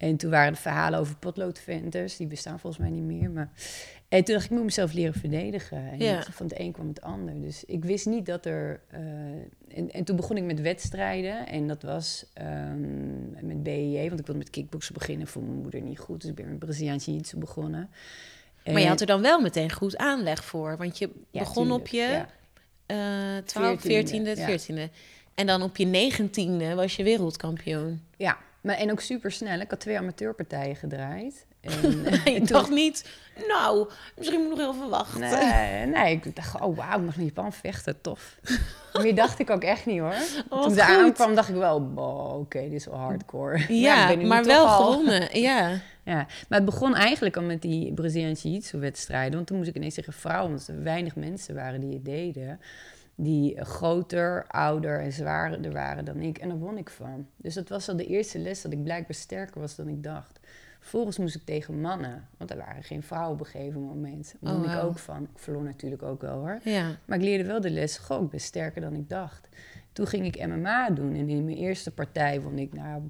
[0.00, 3.30] En toen waren de verhalen over potloodventers, die bestaan volgens mij niet meer.
[3.30, 3.50] Maar...
[4.08, 5.90] En toen dacht ik, ik moet mezelf leren verdedigen.
[5.90, 6.22] En Ja.
[6.30, 7.40] van het een kwam het ander.
[7.40, 8.80] Dus ik wist niet dat er...
[8.90, 9.00] eh,
[9.78, 11.46] en, en toen begon ik met wedstrijden.
[11.46, 15.26] En dat was ehm, met BEJ, want ik wilde met kickboksen beginnen.
[15.26, 17.90] Voor mijn moeder niet goed, dus ik ben met Braziliaans jiu-jitsu begonnen.
[18.64, 20.76] maar je had er dan wel meteen goed aanleg voor.
[20.76, 22.24] Want je ja, begon tuurlijk, op je
[22.86, 23.36] ja.
[23.36, 24.92] eh 12, 14e, 14e, 14e.
[25.34, 28.02] En dan op je negentiende was je wereldkampioen.
[28.16, 29.60] Ja, maar, en ook super snel.
[29.60, 31.46] Ik had twee amateurpartijen gedraaid.
[31.60, 31.70] En,
[32.24, 33.08] toen- dacht niet,
[33.48, 35.20] nou, misschien moet ik nog heel veel wachten.
[35.20, 38.36] Nee, nee, ik dacht, oh wauw, ik mag in Japan vechten, tof.
[39.02, 40.14] Meer dacht ik ook echt niet hoor.
[40.48, 40.80] wat Toen goed.
[40.80, 43.58] aankwam, dacht ik wel, oh, oké, dit is wel hardcore.
[43.62, 45.40] ik Ja, maar toch wel gewonnen.
[45.40, 45.68] Ja,
[46.04, 46.14] Ja,
[46.48, 49.34] maar het begon eigenlijk al met die Braziliaanse jiu-jitsu wedstrijden.
[49.34, 52.60] Want toen moest ik ineens tegen vrouwen, omdat er weinig mensen waren die het deden.
[53.22, 56.38] Die groter, ouder en zwaarder waren dan ik.
[56.38, 57.26] En daar won ik van.
[57.36, 60.40] Dus dat was al de eerste les dat ik blijkbaar sterker was dan ik dacht.
[60.80, 64.34] Vervolgens moest ik tegen mannen, want er waren geen vrouwen op een gegeven moment.
[64.40, 65.22] Daar won Oh, ik ook van.
[65.22, 66.60] Ik verloor natuurlijk ook wel hoor.
[66.64, 66.96] Ja.
[67.04, 69.48] Maar ik leerde wel de les, goh, ik ben sterker dan ik dacht.
[69.92, 73.02] Toen ging ik MMA doen en in mijn eerste partij won ik nou,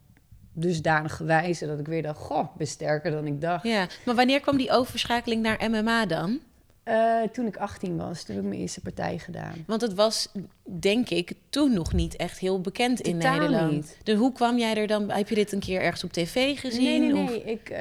[0.53, 3.65] dusdanig wijze dat ik weer dacht, goh, ik ben sterker dan ik dacht.
[3.65, 3.87] ja.
[4.05, 6.41] Maar wanneer kwam die overschakeling naar MMA dan?
[6.83, 9.65] Eh, toen ik 18 was, toen heb ik mijn eerste partij gedaan.
[9.67, 10.29] Want het was,
[10.65, 13.73] denk ik, toen nog niet echt heel bekend in Nederland.
[13.73, 13.97] niet.
[14.03, 15.11] Dus hoe kwam jij er dan?
[15.11, 16.83] Heb je dit een keer ergens op tv gezien?
[16.83, 17.43] Nee, nee, Of- nee.
[17.45, 17.81] Ik, eh,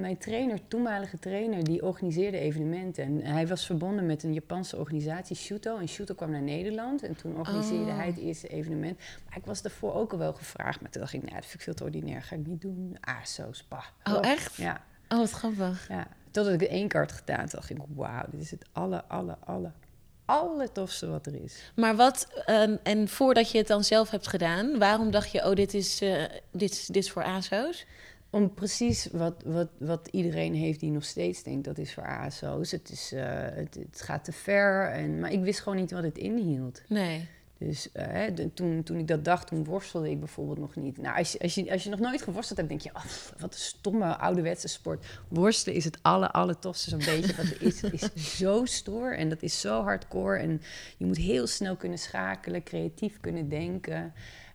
[0.00, 3.04] mijn trainer, toenmalige trainer, die organiseerde evenementen.
[3.04, 5.78] En hij was verbonden met een Japanse organisatie, Shuto.
[5.78, 7.96] En Shuto kwam naar Nederland en toen organiseerde Oh.
[7.96, 8.98] hij het eerste evenement.
[9.28, 10.80] Maar ik was daarvoor ook al wel gevraagd.
[10.80, 12.96] Maar toen dacht ik, nou, dat vind ik veel te ordinair, ga ik niet doen.
[13.00, 13.84] Ah, zo, spa.
[14.04, 14.54] Oh, echt?
[14.56, 15.88] Ja, Oh, wat grappig.
[15.88, 16.06] ja.
[16.34, 19.36] Totdat ik het één keer had gedaan, dacht ik, wauw, dit is het alle, alle,
[19.44, 19.70] alle,
[20.24, 21.72] allertofste wat er is.
[21.76, 25.54] Maar wat, ehm, en voordat je het dan zelf hebt gedaan, waarom dacht je, oh,
[25.54, 27.86] dit is, eh, dit, dit is voor ASO's?
[28.30, 32.70] Om precies wat, wat, wat iedereen heeft die nog steeds denkt dat is voor ASO's.
[32.70, 34.90] Het, is, eh, het, het gaat te ver.
[34.90, 36.82] En, maar ik wist gewoon niet wat het inhield.
[36.88, 37.28] Nee.
[37.66, 40.98] Dus eh, de- toen, toen ik dat dacht, toen worstelde ik bijvoorbeeld nog niet.
[40.98, 42.90] Nou, als je, als je, als je nog nooit geworsteld hebt, denk je...
[42.94, 43.04] Oh,
[43.38, 45.20] wat een stomme ouderwetse sport.
[45.28, 47.80] Worstelen is het alle, alle tofste zo'n beetje er is.
[47.80, 50.38] Het is zo stoer en dat is zo hardcore.
[50.38, 50.60] En
[50.96, 54.12] je moet heel snel kunnen schakelen, creatief kunnen denken.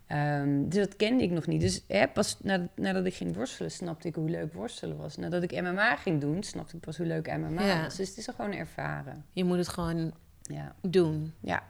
[0.07, 1.61] Ehm, dus dat kende ik nog niet.
[1.61, 5.15] Dus hè, pas nadat, nadat ik ging worstelen, snapte ik hoe leuk worstelen was.
[5.17, 7.83] Nadat ik MMA ging doen, snapte ik pas hoe leuk MMA Ja.
[7.83, 7.95] was.
[7.95, 9.25] Dus het is er gewoon ervaren.
[9.31, 11.33] Je moet het gewoon Ja, doen.
[11.39, 11.63] ja.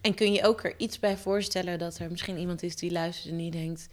[0.00, 3.32] En kun je ook er iets bij voorstellen dat er misschien iemand is die luistert
[3.32, 3.88] en die denkt: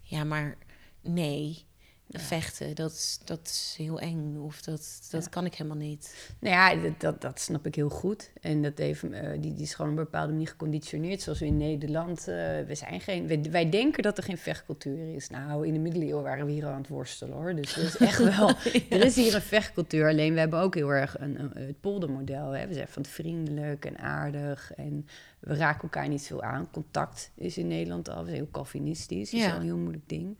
[0.00, 0.58] ja, maar
[1.00, 1.64] nee,
[2.10, 5.30] vechten, dat, is- dat is heel eng of dat, dat Ja.
[5.30, 6.30] kan ik helemaal niet.
[6.38, 8.30] Nou ja, dat, dat, dat snap ik heel goed.
[8.40, 11.22] En dat heeft, eh, die, die is gewoon op een bepaalde manier geconditioneerd.
[11.22, 12.18] Zoals we in Nederland.
[12.18, 12.24] eh,
[12.66, 15.28] we zijn geen, wij, wij denken dat er geen vechtcultuur is.
[15.28, 17.54] Nou, in de middeleeuwen waren we hier aan het worstelen hoor.
[17.54, 18.48] Dus dat is echt wel.
[18.90, 20.08] Er is hier een vechtcultuur.
[20.08, 22.50] Alleen we hebben ook heel erg een, een- het poldermodel.
[22.50, 22.66] Hè.
[22.66, 24.72] We zijn van het vriendelijk en aardig.
[24.74, 25.06] En
[25.40, 26.70] we raken elkaar niet veel aan.
[26.70, 28.24] Contact is in Nederland al.
[28.24, 29.30] Heel Calvinistisch.
[29.30, 30.38] Dat is wel een heel moeilijk ding.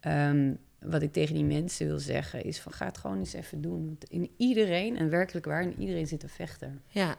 [0.00, 3.60] Ehm, wat ik tegen die mensen wil zeggen is van ga het gewoon eens even
[3.60, 3.86] doen.
[3.86, 6.80] Want in iedereen, en werkelijk waar, in iedereen zit een vechter.
[6.88, 7.16] Ja,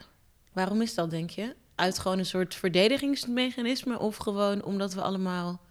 [0.53, 1.55] waarom is dat, denk je?
[1.75, 5.61] Uit gewoon een soort verdedigingsmechanisme of gewoon omdat we allemaal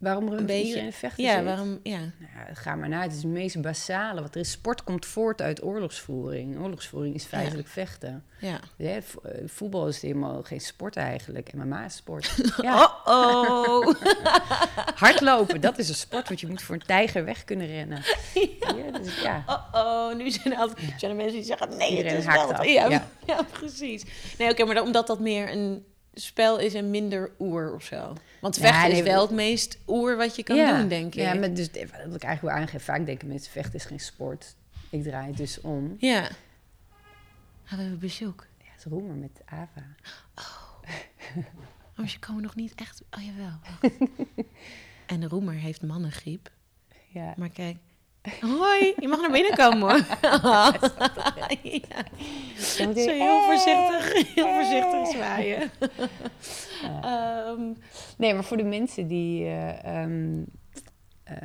[0.00, 0.80] Waarom er een een beetje.
[0.80, 1.44] een vechter ja, zit?
[1.44, 1.80] waarom?
[1.82, 3.02] Ja, Nou, ga maar naar.
[3.02, 4.20] Het is het meest basale.
[4.20, 6.60] Wat er is, sport komt voort uit oorlogsvoering.
[6.60, 8.24] Oorlogsvoering is feitelijk vechten.
[8.38, 8.60] ja.
[8.76, 8.96] Eh,
[9.46, 11.52] voetbal is helemaal geen sport eigenlijk.
[11.52, 12.34] MMA is sport.
[12.62, 13.94] Ja, Oh, oh.
[15.04, 16.28] hardlopen, dat is een sport.
[16.28, 18.02] Want je moet voor een tijger weg kunnen rennen.
[18.60, 19.44] Ja, dus, ja.
[19.46, 22.50] Oh, oh, nu zijn er, altijd, zijn er mensen die zeggen: nee, Iedereen het is
[22.50, 22.62] wel.
[22.62, 23.08] Ja, ja.
[23.26, 23.42] ja.
[23.52, 24.04] precies.
[24.38, 25.84] Nee, oké, maar omdat dat meer een
[26.20, 28.12] spel is en minder oer of zo.
[28.40, 30.78] Want Ja, vechten nee, is wel het meest oer wat je kan ja.
[30.78, 31.20] doen, denk ik.
[31.20, 32.80] Ja, maar dus, wat ik eigenlijk wil aangeven.
[32.80, 34.54] Vaak denken mensen, vechten is geen sport.
[34.90, 35.96] Ik draai het dus om.
[35.98, 36.22] Ja.
[37.64, 38.46] Ah, we hebben bezoek.
[38.58, 39.86] Ja, het is roemer met Ava.
[42.00, 43.02] Oh, ze komen nog niet echt...
[43.16, 43.58] Oh, jawel.
[45.06, 46.50] en de roemer heeft mannengriep.
[47.08, 47.34] Ja.
[47.36, 47.76] Maar kijk...
[48.40, 50.06] Hoi, je mag naar binnen komen hoor.
[50.22, 50.72] ja.
[52.58, 55.70] Zo heel voorzichtig, heel voorzichtig zwaaien.
[57.02, 57.72] Ehm,
[58.16, 59.44] Nee, maar voor de mensen die.
[59.44, 60.42] eh, ehm,
[61.24, 61.36] eh,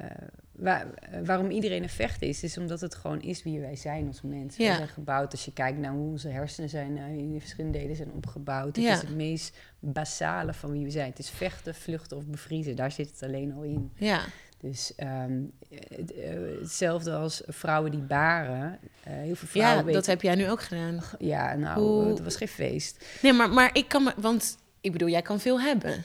[0.51, 0.87] waar-
[1.25, 4.63] waarom iedereen een vechter is, is omdat het gewoon is wie wij zijn als mensen.
[4.63, 4.69] Ja.
[4.71, 7.95] We zijn gebouwd, als je kijkt naar hoe onze hersenen zijn, eh, in verschillende delen
[7.95, 8.75] zijn opgebouwd.
[8.75, 8.93] Het Ja.
[8.93, 11.09] is het meest basale van wie we zijn.
[11.09, 12.75] Het is vechten, vluchten of bevriezen.
[12.75, 13.91] Daar zit het alleen al in.
[13.95, 14.21] ja,
[14.59, 15.31] Dus ehm,
[15.69, 18.79] eh, hetzelfde als vrouwen die baren.
[19.03, 20.99] Eh, heel veel ja vrouwen dat weten- heb jij nu ook gedaan.
[21.19, 23.05] Ja, nou, Hoe- het was geen feest.
[23.21, 24.13] Nee, maar, maar ik kan me...
[24.17, 26.03] Want ik bedoel, jij kan veel hebben.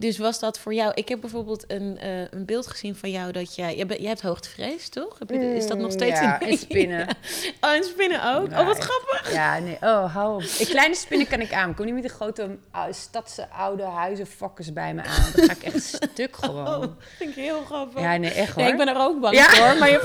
[0.00, 0.92] Dus was dat voor jou...
[0.94, 3.76] Ik heb bijvoorbeeld een, eh, een beeld gezien van jou dat jij...
[3.76, 5.18] Jij, bent- jij hebt hoogtevrees, toch?
[5.18, 7.06] Heb je, is dat nog steeds Mm, Ja, in en spinnen.
[7.60, 8.50] Oh, en spinnen ook?
[8.50, 9.32] Oh, wat grappig.
[9.32, 9.76] Ja, nee.
[9.80, 10.42] Oh, hou op.
[10.58, 11.70] Ik, kleine spinnen kan ik aan.
[11.70, 15.30] Ik kom niet met de grote uh, stadse oude huizenfokkers bij me aan.
[15.34, 15.82] Dan ga ik echt
[16.12, 16.66] stuk gewoon.
[16.66, 16.82] Oh,
[17.16, 18.02] vind ik heel grappig.
[18.02, 18.62] Ja, nee, echt hoor.
[18.62, 19.48] Nee, ik ben er ook bang Ja.
[19.50, 20.00] voor, maar je,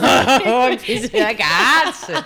[0.46, 2.24] Oh, het is, ja, ik haat ze.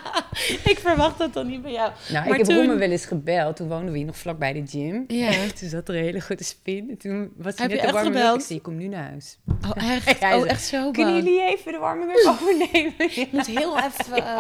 [0.70, 1.92] ik verwacht dat dan niet bij jou.
[2.10, 3.56] Nou, Maar ik heb toen- Roemer wel eens gebeld.
[3.56, 5.04] Toen woonden we hier nog vlak bij de gym.
[5.08, 5.32] Ja.
[5.60, 6.90] Toen zat er een hele grote spin.
[6.90, 8.50] En toen was Heb je echt warme gebeld?
[8.50, 9.38] Ik kom nu naar huis.
[9.48, 10.24] Oh, echt?
[10.24, 12.94] Oh, echt zo Kunnen jullie even de warming up overnemen?
[13.00, 14.26] Ik moet heel even...
[14.26, 14.40] eh,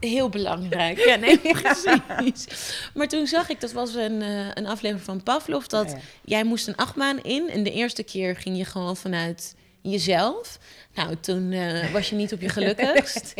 [0.00, 0.98] heel belangrijk.
[0.98, 2.46] Ja, nee, precies.
[2.94, 5.64] Maar toen zag ik, dat was een, eh, een aflevering van Pavlov...
[5.64, 6.00] dat Ja, ja.
[6.24, 7.50] jij moest een achtbaan in.
[7.50, 10.58] En de eerste keer ging je gewoon vanuit jezelf.
[10.94, 13.34] Nou, toen eh, was je niet op je gelukkigst.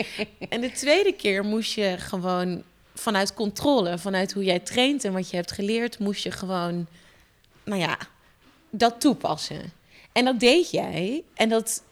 [0.49, 2.63] En de tweede keer moest je gewoon
[2.95, 6.87] vanuit controle, vanuit hoe jij traint en wat je hebt geleerd, moest je gewoon,
[7.65, 7.99] nou ja,
[8.71, 9.73] dat toepassen.
[10.13, 11.25] En dat deed jij.
[11.35, 11.83] En dat,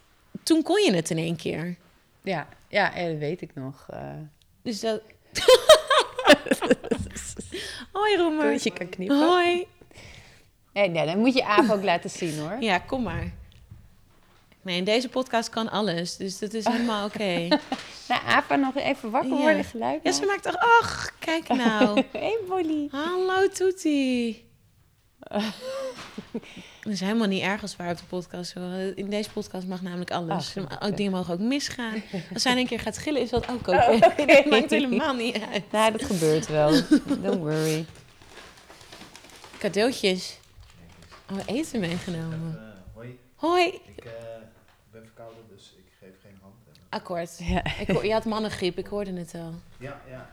[0.42, 1.76] toen kon je het in één keer.
[2.22, 3.86] Ja, ja en dat weet ik nog.
[3.90, 4.00] eh
[4.62, 5.00] Dus dat.
[7.92, 8.52] Hoi Roemer.
[8.52, 9.28] dat je kan knippen.
[9.28, 9.66] Hoi.
[10.72, 12.56] Nee, nee, dan moet je Aaf ook laten zien hoor.
[12.60, 13.32] Ja, kom maar.
[14.62, 17.48] Nee, in deze podcast kan alles, dus dat is helemaal oké.
[18.08, 19.36] Nou, Ava nog even wakker Ja.
[19.36, 20.00] worden, geluid.
[20.02, 20.56] Ja, ze maakt toch...
[20.56, 22.02] Ach, kijk nou.
[22.12, 22.88] hey, Molly.
[22.90, 24.47] Hallo Toetie.
[26.82, 28.52] Dat is helemaal niet erg als waar op de podcast.
[28.52, 28.72] hoor.
[28.94, 30.54] In deze podcast mag namelijk alles.
[30.80, 32.02] Ook dingen mogen ook misgaan.
[32.32, 33.70] Als zij een keer gaat gillen, is dat ook oké.
[33.70, 34.26] Oh, oké.
[34.34, 35.72] Dat maakt helemaal niet uit.
[35.72, 36.70] Nou, dat gebeurt wel.
[37.22, 37.84] Don't worry.
[39.58, 40.38] Cadeautjes.
[41.32, 42.58] Oh, eten meegenomen.
[42.58, 43.66] Eh, hoi, Hoi.
[43.66, 44.12] ik eh,
[44.90, 46.54] ben verkouden, dus ik geef geen hand.
[46.72, 47.38] En, Akkoord.
[47.38, 47.62] Ja.
[47.78, 49.54] Ik hoor, je had mannengriep, ik hoorde het al.
[49.78, 50.30] ja, ja.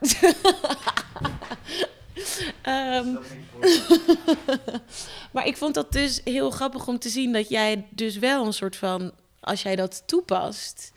[2.61, 3.25] Ehm, voor.
[5.33, 8.53] maar ik vond dat dus heel grappig om te zien dat jij dus wel een
[8.53, 10.91] soort van, als jij dat toepast,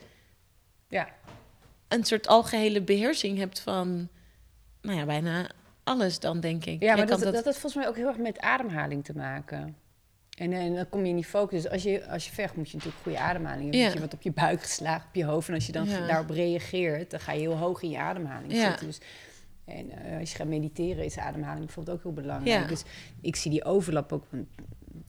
[0.87, 1.07] Ja.
[1.87, 4.07] een soort algehele beheersing hebt van,
[4.81, 5.49] nou ja, bijna
[5.83, 6.81] alles dan, denk ik.
[6.81, 9.75] Ja, maar dat, dat, heeft volgens mij ook heel erg met ademhaling te maken.
[10.37, 11.61] En, en dan kom je in die focus.
[11.61, 13.79] Dus als je, als je vecht, moet je natuurlijk goede ademhaling hebben.
[13.79, 13.85] Ja.
[13.85, 15.47] Moet je wat op je buik geslagen, op je hoofd.
[15.47, 16.07] En als je dan Ja.
[16.07, 18.69] daarop reageert, dan ga je heel hoog in je ademhaling Ja.
[18.69, 18.85] zitten.
[18.87, 18.97] Dus,
[19.69, 22.61] en eh, als je gaat mediteren, is ademhaling bijvoorbeeld ook heel belangrijk.
[22.61, 22.67] Ja.
[22.67, 22.83] Dus
[23.21, 24.25] ik zie die overlap ook.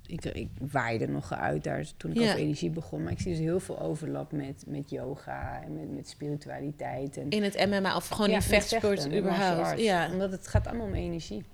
[0.07, 2.23] Ik, ik waaide nog uit daar toen ik Ja.
[2.29, 3.03] over energie begon.
[3.03, 7.17] Maar ik zie dus heel veel overlap met, met yoga en met, met spiritualiteit.
[7.17, 9.81] En, In het MMA of gewoon Ja, in vechtsport vechten, überhaupt.
[9.81, 10.11] Ja.
[10.13, 11.45] Omdat het gaat allemaal om energie.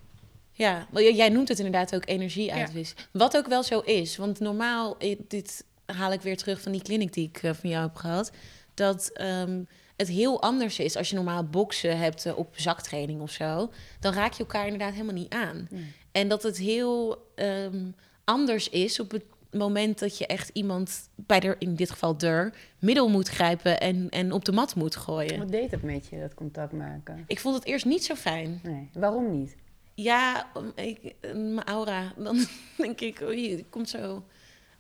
[0.53, 3.07] Ja, jij noemt het inderdaad ook energieuitwisseling.
[3.13, 4.97] Wat ook wel zo is, want normaal,
[5.29, 8.31] dit haal ik weer terug van die clinic die ik eh, van jou heb gehad,
[8.75, 9.63] dat ehm,
[9.97, 13.71] het heel anders is als je normaal boksen hebt eh, op zaktraining of zo,
[14.01, 15.67] dan raak je elkaar inderdaad helemaal niet aan.
[15.71, 15.93] Nee.
[16.13, 17.91] En dat het heel ehm,
[18.25, 22.53] anders is op het moment dat je echt iemand bij de, in dit geval der,
[22.79, 25.39] middel moet grijpen en, en op de mat moet gooien.
[25.39, 27.25] Wat deed dat met je, dat contact maken?
[27.27, 28.61] Ik vond het eerst niet zo fijn.
[28.63, 28.89] Nee.
[28.93, 29.57] Waarom niet?
[29.95, 32.13] Ja, ik, eh, mijn aura.
[32.25, 32.45] Dan
[32.77, 34.25] denk ik, oei, het komt zo.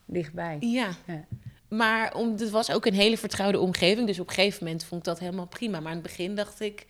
[0.05, 0.57] Dichtbij.
[0.61, 0.91] Ja.
[1.07, 1.25] Ja.
[1.69, 4.07] Maar om, het was ook een hele vertrouwde omgeving.
[4.07, 5.81] Dus op een gegeven moment vond ik dat helemaal prima.
[5.81, 6.87] Maar in het begin dacht ik,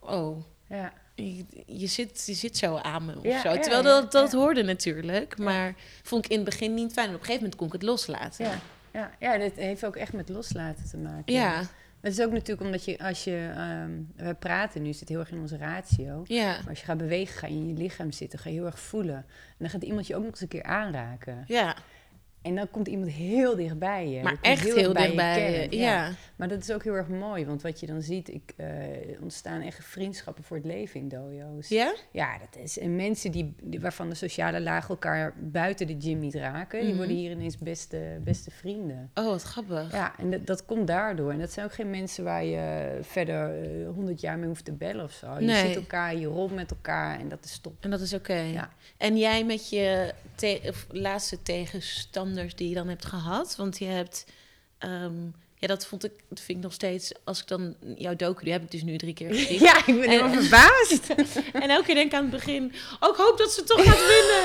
[0.00, 0.92] oh, Ja.
[1.14, 3.52] je, je zit, je zit zo aan me of Ja, zo.
[3.52, 5.38] ja, Terwijl dat, dat hoorde natuurlijk.
[5.38, 7.08] Maar vond ik in het begin niet fijn.
[7.08, 8.44] En op een gegeven moment kon ik het loslaten.
[8.44, 8.58] Ja.
[8.92, 9.10] Ja.
[9.20, 11.32] ja, dit heeft ook echt met loslaten te maken.
[11.32, 11.58] Ja,
[12.00, 13.90] Het is ook natuurlijk omdat je, als je, ehm,
[14.28, 16.22] we praten nu, zit heel erg in onze ratio.
[16.26, 18.66] ja, Maar als je gaat bewegen, ga je in je lichaam zitten, ga je heel
[18.66, 19.16] erg voelen.
[19.16, 19.24] En
[19.58, 21.44] dan gaat iemand je ook nog eens een keer aanraken.
[21.46, 21.76] ja.
[22.44, 24.22] En dan komt iemand heel dichtbij je.
[24.22, 25.68] Maar echt heel je dichtbij.
[25.70, 25.76] je.
[25.76, 26.10] Ja.
[26.36, 28.66] Maar dat is ook heel erg mooi, want wat je dan ziet, ik, eh,
[29.10, 31.68] er ontstaan echt vriendschappen voor het leven in dojo's.
[31.68, 31.94] Ja?
[32.10, 32.78] Ja, dat is.
[32.78, 36.96] En mensen die, waarvan de sociale laag elkaar buiten de gym niet raken, die Mhm.
[36.96, 39.10] worden hier ineens beste, beste vrienden.
[39.14, 39.92] Oh, wat grappig.
[39.92, 41.30] Ja, en dat, dat komt daardoor.
[41.32, 43.52] En dat zijn ook geen mensen waar je verder
[43.94, 45.34] honderd jaar mee hoeft te bellen of zo.
[45.38, 45.66] Je Nee.
[45.66, 47.74] ziet elkaar, je rolt met elkaar en dat is top.
[47.80, 48.34] En dat is oké.
[48.38, 48.70] Ja.
[48.96, 51.42] En jij met je te- laatste
[52.34, 54.24] die je dan hebt gehad, want je hebt,
[54.78, 55.24] ehm,
[55.54, 58.52] ja, dat vond ik, dat vind ik nog steeds, als ik dan jouw docu, die
[58.52, 59.58] heb ik dus nu drie keer gezien.
[59.68, 61.08] Ja, ik ben En- helemaal verbaasd.
[61.62, 64.06] En elke keer denk ik aan het begin, oh, ik hoop dat ze toch gaat
[64.06, 64.44] winnen.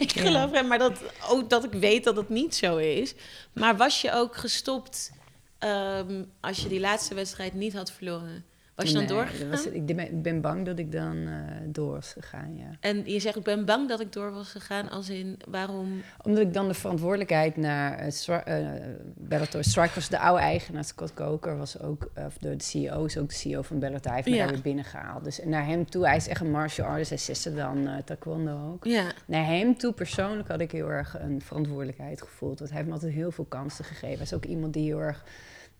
[0.06, 3.14] ik geloof hem, maar dat, ook dat ik weet dat het niet zo is.
[3.52, 5.10] Maar was je ook gestopt
[5.58, 8.44] ehm, als je die laatste wedstrijd niet had verloren?
[8.74, 9.50] Was je dan doorgegaan?
[9.50, 11.32] was- ik ben- bang dat ik dan eh,
[11.66, 12.70] door was gegaan, ja.
[12.80, 16.02] En je zegt, ik ben bang dat ik door was gegaan, als in, waarom...
[16.22, 18.66] Omdat ik dan de verantwoordelijkheid naar eh, Stri- eh,
[19.14, 23.18] Bellator Strike was de oude eigenaar, Scott Coker, was ook, eh, of de CEO, is
[23.18, 24.06] ook de CEO van Bellator.
[24.12, 24.42] Hij heeft me Ja.
[24.42, 25.24] daar weer binnengehaald.
[25.24, 28.70] Dus naar hem toe, hij is echt een martial artist, hij zesde dan eh, taekwondo
[28.72, 28.84] ook.
[28.84, 32.58] Ja, Naar hem toe persoonlijk had ik heel erg een verantwoordelijkheid gevoeld.
[32.58, 34.16] Want hij heeft me altijd heel veel kansen gegeven.
[34.16, 35.24] Hij is ook iemand die heel erg...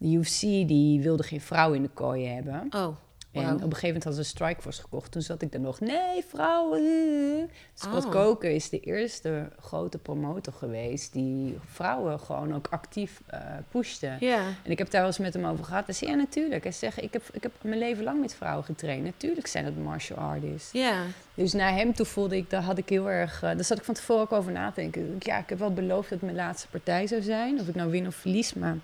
[0.03, 2.67] De UFC, die wilde geen vrouw in de kooi hebben.
[2.71, 2.97] oh,
[3.33, 5.13] En op een gegeven moment hadden ze Strikeforce gekocht.
[5.13, 7.51] Toen zat ik er nog, nee, vrouwen.
[7.75, 8.11] Scott Oh.
[8.11, 11.13] Coker is de eerste grote promotor geweest...
[11.13, 13.39] die vrouwen gewoon ook actief eh
[13.71, 14.17] pushte.
[14.21, 15.87] Ja, En ik heb daar wel eens met hem over gehad.
[15.87, 16.63] Hij zei, ja, natuurlijk.
[16.63, 19.05] Hij zegt, ik heb, ik heb mijn leven lang met vrouwen getraind.
[19.05, 20.73] Natuurlijk zijn het martial artists.
[20.73, 21.03] ja,
[21.35, 23.35] Dus naar hem toe voelde ik, daar had ik heel erg...
[23.35, 25.17] eh, daar zat ik van tevoren ook over na te denken.
[25.19, 27.61] Ja, ik heb wel beloofd dat het mijn laatste partij zou zijn.
[27.61, 28.77] Of ik nou win of verlies, maar...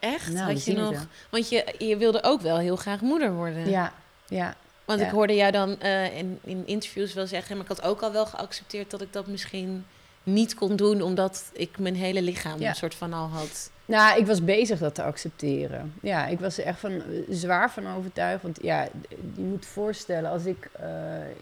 [0.00, 0.32] echt?
[0.32, 1.06] Nou, Had je nog...
[1.30, 3.70] Want je, je wilde ook wel heel graag moeder worden.
[3.70, 3.92] Ja,
[4.28, 4.54] ja.
[4.84, 5.06] Want ja.
[5.06, 7.56] ik hoorde jou dan eh, in, in interviews wel zeggen...
[7.56, 9.86] maar ik had ook al wel geaccepteerd dat ik dat misschien
[10.22, 11.02] niet kon doen...
[11.02, 12.68] omdat ik mijn hele lichaam Ja.
[12.68, 13.70] een soort van al had...
[13.84, 15.94] Nou, ik was bezig dat te accepteren.
[16.02, 18.42] Ja, ik was er echt van, eh, zwaar van overtuigd.
[18.42, 18.88] Want ja,
[19.34, 20.86] je moet voorstellen, als ik eh,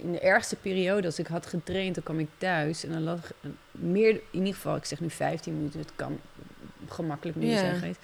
[0.02, 2.84] in de ergste periode, als ik had getraind, dan kwam ik thuis.
[2.84, 3.32] En dan lag
[3.70, 6.18] meer, in ieder geval, ik zeg nu 15 minuten, het kan
[6.92, 7.58] gemakkelijk meer Ja.
[7.58, 7.98] zijn geweest.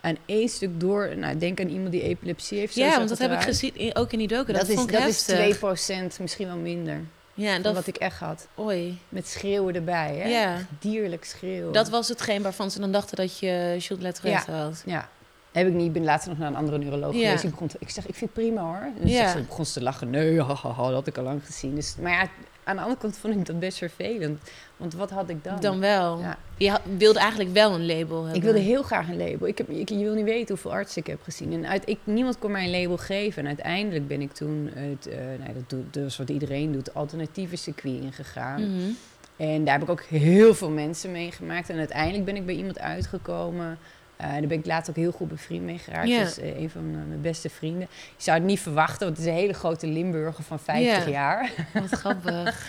[0.00, 2.74] En één stuk door, nou, denk aan iemand die epilepsie heeft.
[2.74, 4.52] Ja, want dat heb ik gezien, ook in die docu.
[4.52, 6.16] Dat, Dat, is, vond ik dat is heftig.
[6.16, 7.00] 2%, misschien wel minder.
[7.34, 7.74] Ja, Van dat...
[7.74, 8.48] wat ik echt had.
[8.58, 8.98] Oei.
[9.08, 10.28] Met schreeuwen erbij, hè?
[10.28, 10.56] Ja.
[10.78, 11.72] Dierlijk schreeuwen.
[11.72, 14.82] Dat was hetgeen waarvan ze dan dachten dat je Jules Letret had.
[14.86, 15.08] Ja.
[15.52, 15.86] Heb ik niet.
[15.86, 17.24] Ik ben laatst nog naar een andere neuroloog Ja.
[17.24, 17.44] geweest.
[17.44, 18.88] Ik, begon te- ik zeg, ik vind het prima hoor.
[19.02, 19.30] En Ja.
[19.32, 20.10] ze begon ze te lachen.
[20.10, 21.74] Nee, dat had ik al lang gezien.
[21.74, 22.28] Dus, maar ja,
[22.66, 24.40] aan de andere kant vond ik dat best vervelend.
[24.76, 25.60] Want wat had ik dan?
[25.60, 26.18] Dan wel.
[26.20, 26.38] Ja.
[26.56, 28.34] Je had- wilde eigenlijk wel een label hebben.
[28.34, 29.46] Ik wilde heel graag een label.
[29.46, 31.52] Ik heb, ik, je wil niet weten hoeveel artsen ik heb gezien.
[31.52, 33.42] En uit, ik, niemand kon mij een label geven.
[33.42, 37.56] En uiteindelijk ben ik toen, het, eh nou, dat, doet, is wat iedereen doet, alternatieve
[37.56, 38.60] circuit ingegaan.
[38.60, 38.90] Mhm.
[39.36, 41.70] En daar heb ik ook heel veel mensen meegemaakt.
[41.70, 43.78] En uiteindelijk ben ik bij iemand uitgekomen.
[44.16, 46.08] Eh, daar ben ik later ook heel goed bevriend mee geraakt.
[46.08, 47.88] Is eh, een van mijn beste vrienden.
[48.16, 51.10] Je zou het niet verwachten, want het is een hele grote Limburger van 50 Ja.
[51.10, 51.50] jaar.
[51.74, 52.68] Wat grappig.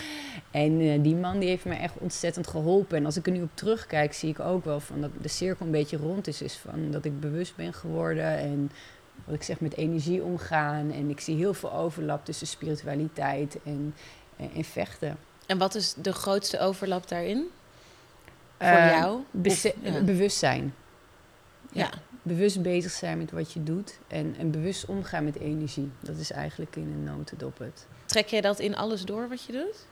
[0.50, 2.96] En eh, die man die heeft me echt ontzettend geholpen.
[2.96, 5.66] En als ik er nu op terugkijk, zie ik ook wel van dat de cirkel
[5.66, 6.42] een beetje rond is.
[6.42, 8.70] is van dat ik bewust ben geworden en
[9.24, 10.92] wat ik zeg met energie omgaan.
[10.92, 13.94] En ik zie heel veel overlap tussen spiritualiteit en,
[14.36, 15.16] en, en vechten.
[15.46, 17.44] En wat is de grootste overlap daarin?
[18.58, 19.20] Voor jou?
[19.30, 20.00] Bese- Of- ja.
[20.00, 20.74] Bewustzijn.
[21.72, 21.90] Ja.
[22.22, 25.90] Bewust bezig zijn met wat je doet en, en bewust omgaan met energie.
[26.00, 27.86] Dat is eigenlijk in een notendop het.
[28.06, 29.86] Trek jij dat in alles door wat je doet?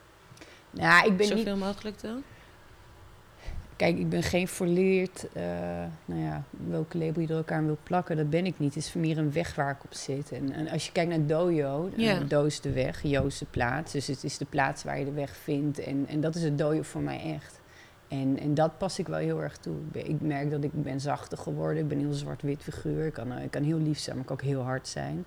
[0.71, 2.23] Nou, ik ben niet Zoveel mogelijk dan?
[3.77, 5.43] Kijk, ik ben geen volleerd, eh,
[6.05, 8.75] nou ja, welke label je er elkaar aan wil plakken, dat ben ik niet.
[8.75, 10.33] Het is meer een weg waar ik op zit.
[10.33, 12.19] En, en als je kijkt naar Dojo, eh, Ja.
[12.21, 13.93] Do is de weg, Jo is de plaats.
[13.93, 15.79] Dus het is de plaats waar je de weg vindt.
[15.79, 17.56] En, en dat is het Dojo voor mij echt.
[18.09, 19.75] En, en dat pas ik wel heel erg toe.
[19.93, 21.83] Ik, merk dat ik ben zachter geworden.
[21.83, 23.07] Ik ben een heel zwart-wit figuur.
[23.07, 25.25] Ik kan, eh, ik kan heel lief zijn, maar ik kan ook heel hard zijn.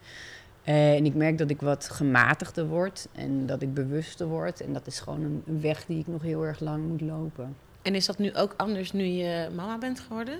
[0.63, 4.61] Eh, en ik merk dat ik wat gematigder word en dat ik bewuster word.
[4.61, 7.55] En dat is gewoon een, een weg die ik nog heel erg lang moet lopen.
[7.81, 10.39] En is dat nu ook anders nu je mama bent geworden?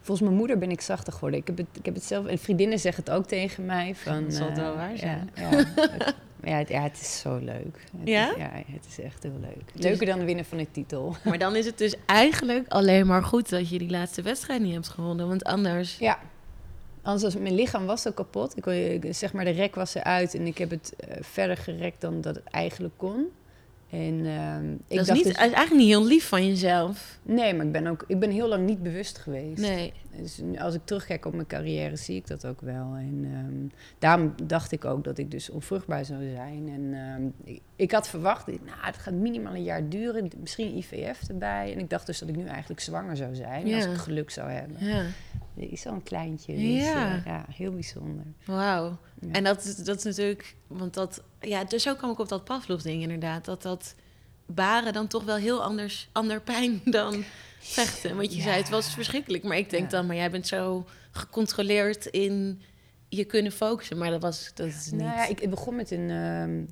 [0.00, 1.40] Volgens mijn moeder ben ik zachter geworden.
[1.40, 2.26] Ik heb het, ik heb het zelf...
[2.26, 3.94] En vriendinnen zeggen het ook tegen mij.
[3.94, 5.30] Van, Dat zal eh, wel waar zijn.
[5.34, 6.14] Ja, ja, het,
[6.44, 7.84] ja, het, ja, het is zo leuk.
[7.98, 8.30] Het Ja?
[8.30, 9.62] Is, ja, het is echt heel leuk.
[9.74, 11.16] Dus- Leuker dan winnen van de titel.
[11.24, 14.74] Maar dan is het dus eigenlijk alleen maar goed dat je die laatste wedstrijd niet
[14.74, 15.28] hebt gewonnen.
[15.28, 15.98] Want anders...
[15.98, 16.18] Ja.
[17.02, 18.56] Anders was mijn lichaam was zo kapot.
[18.56, 22.00] Ik, ik- zeg maar, de rek was eruit en ik heb het eh, verder gerekt
[22.00, 23.26] dan dat het eigenlijk kon.
[23.90, 27.18] En ehm, ik dat is niet, dus- eigenlijk niet heel lief van jezelf.
[27.22, 29.60] Nee, maar ik ben ook ik ben heel lang niet bewust geweest.
[29.60, 29.92] Nee.
[30.16, 32.94] Dus als ik terugkijk op mijn carrière, zie ik dat ook wel.
[32.94, 36.68] En ehm, daarom dacht ik ook dat ik dus onvruchtbaar zou zijn.
[36.68, 40.30] En ehm, ik, ik had verwacht, nou, het gaat minimaal een jaar duren.
[40.40, 41.72] Misschien IVF erbij.
[41.72, 43.66] En ik dacht dus dat ik nu eigenlijk zwanger zou zijn.
[43.66, 43.76] Ja.
[43.76, 44.76] Als ik geluk zou hebben.
[44.86, 45.02] Ja.
[45.56, 46.52] Is al een kleintje.
[46.54, 47.16] Dus, Ja.
[47.16, 48.24] eh, ja, heel bijzonder.
[48.44, 48.98] Wauw.
[49.20, 49.28] Ja.
[49.32, 50.54] En dat, is- dat is natuurlijk...
[50.66, 51.22] Want dat...
[51.40, 53.44] Ja, dus zo kwam ik op dat Pavlov-ding inderdaad.
[53.44, 53.94] Dat dat
[54.46, 56.08] baren dan toch wel heel anders...
[56.12, 57.24] Ander pijn dan
[57.58, 58.16] vechten.
[58.16, 58.42] Want je Ja.
[58.42, 59.42] zei, het was verschrikkelijk.
[59.44, 62.60] Maar ik denk dan, maar jij bent zo gecontroleerd in
[63.08, 63.98] je kunnen focussen.
[63.98, 65.00] Maar dat was dat is niet...
[65.00, 66.10] Nou ja, ik, het begon met een...
[66.10, 66.64] ehm,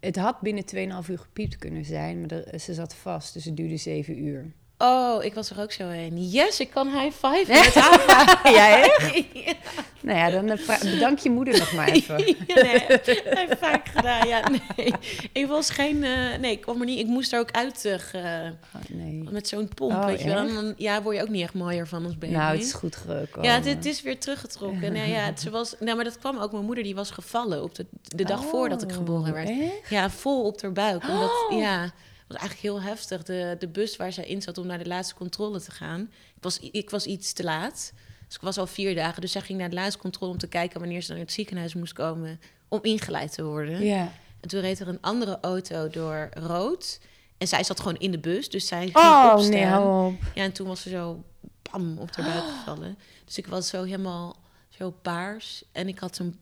[0.00, 0.64] het had binnen
[1.04, 3.34] 2,5 uur gepiept kunnen zijn, maar er- ze zat vast.
[3.34, 4.52] Dus het duurde 7 uur.
[4.78, 6.28] Oh, ik was er ook zo heen.
[6.28, 8.50] Yes, ik kan high five met Ava.
[8.50, 8.88] Ja, ja,
[10.00, 12.16] Nou ja, dan eh, bedank je moeder nog maar even.
[12.24, 12.36] nee,
[12.84, 14.28] heb ik vaak gedaan.
[14.28, 14.92] Ja, nee.
[15.32, 16.04] Ik was geen...
[16.04, 16.98] eh, nee, ik kwam er niet...
[16.98, 19.24] Ik moest er ook uit eh, Oh, nee.
[19.30, 20.46] met zo'n pomp, Oh, weet je wel.
[20.54, 22.32] Dan ja, word je ook niet echt mooier van als baby.
[22.32, 23.50] Nou, het is goed gekomen.
[23.50, 24.92] ja, het, is weer teruggetrokken.
[24.92, 26.52] Nee, ja, het, ze was, nou, maar dat kwam ook.
[26.52, 29.48] Mijn moeder die was gevallen op de, de dag voordat ik geboren werd.
[29.48, 29.88] Oh, echt?
[29.88, 31.08] Ja, vol op haar buik.
[31.08, 31.92] Omdat, ja, het
[32.28, 33.22] was eigenlijk heel heftig.
[33.22, 36.00] De, de bus waar zij in zat om naar de laatste controle te gaan.
[36.36, 37.92] Ik was, ik was iets te laat.
[38.26, 39.20] Dus ik was al vier dagen.
[39.20, 41.74] Dus zij ging naar de laatste controle om te kijken wanneer ze naar het ziekenhuis
[41.74, 42.40] moest komen.
[42.68, 43.84] Om ingeleid te worden.
[43.84, 44.12] Ja.
[44.40, 47.00] En toen reed er een andere auto door rood.
[47.38, 48.48] En zij zat gewoon in de bus.
[48.48, 49.50] Dus zij ging Oh, opstaan.
[49.52, 50.20] nee, hou op.
[50.34, 51.24] Ja, en toen was ze zo
[51.70, 52.98] bam op haar buik gevallen.
[53.24, 54.36] Dus ik was zo helemaal
[54.68, 55.64] zo paars.
[55.72, 56.38] En ik had een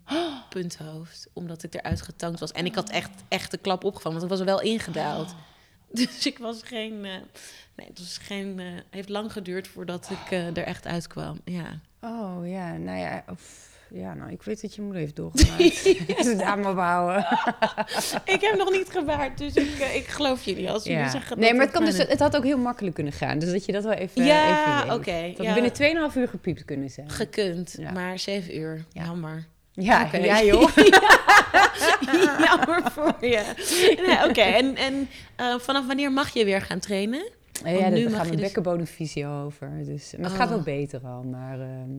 [0.49, 2.53] punthoofd, omdat ik eruit getankt was.
[2.53, 5.35] En ik had echt, echt de klap opgevangen, want ik was er wel ingedaald.
[5.99, 7.05] Dus ik was geen...
[7.05, 7.11] eh,
[7.77, 8.59] nee, het was geen...
[8.61, 11.41] eh, heeft lang geduurd voordat ik eh, er echt uitkwam.
[11.45, 11.79] Ja.
[12.01, 12.77] Oh, ja.
[12.77, 15.75] Nou ja, of, ja, nou, ik weet dat je moeder heeft doorgemaakt.
[16.27, 17.21] Ze daar maar behouden.
[18.25, 21.11] ik heb nog niet gebaard, dus ik, ik geloof jullie als jullie Ja.
[21.11, 21.39] zeggen...
[21.39, 23.39] Nee, maar het, kan dus, het had ook heel makkelijk kunnen gaan.
[23.39, 25.55] Dus dat je dat wel even Ja, oké, Dat ja.
[25.55, 27.11] binnen 2,5 uur gepiept kunnen zijn.
[27.11, 28.85] gekund, maar zeven uur.
[28.93, 29.05] Ja.
[29.05, 29.47] Jammer.
[29.77, 30.17] Ja, Oké.
[30.17, 30.71] ja, joh.
[32.47, 33.43] Jammer voor je.
[34.07, 37.31] Nee, Oké, en, en eh, vanaf wanneer mag je weer gaan trainen?
[37.65, 39.85] Want ja nu daar gaat mijn dus- bekkenbodemfysio over.
[39.85, 40.55] Dus, maar het gaat Oh.
[40.55, 41.23] wel beter al.
[41.23, 41.91] Maar, ehm,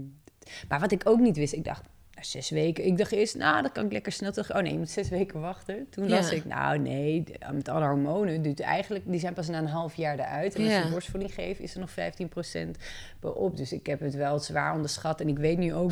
[0.69, 1.84] maar wat ik ook niet wist, ik dacht,
[2.22, 2.86] zes weken.
[2.86, 4.55] Ik dacht eerst, nou, dan kan ik lekker snel terug.
[4.55, 5.88] Oh nee, je moet zes weken wachten.
[5.89, 6.15] Toen Ja.
[6.15, 9.68] las ik, nou nee, de- met alle hormonen duurt eigenlijk, die zijn pas na een
[9.68, 10.55] half jaar eruit.
[10.55, 10.84] En als Ja.
[10.84, 12.78] je borstvoeding geeft, is er nog 15%
[13.22, 13.57] op.
[13.57, 15.22] Dus ik heb het wel zwaar onderschat.
[15.22, 15.91] En ik weet nu ook,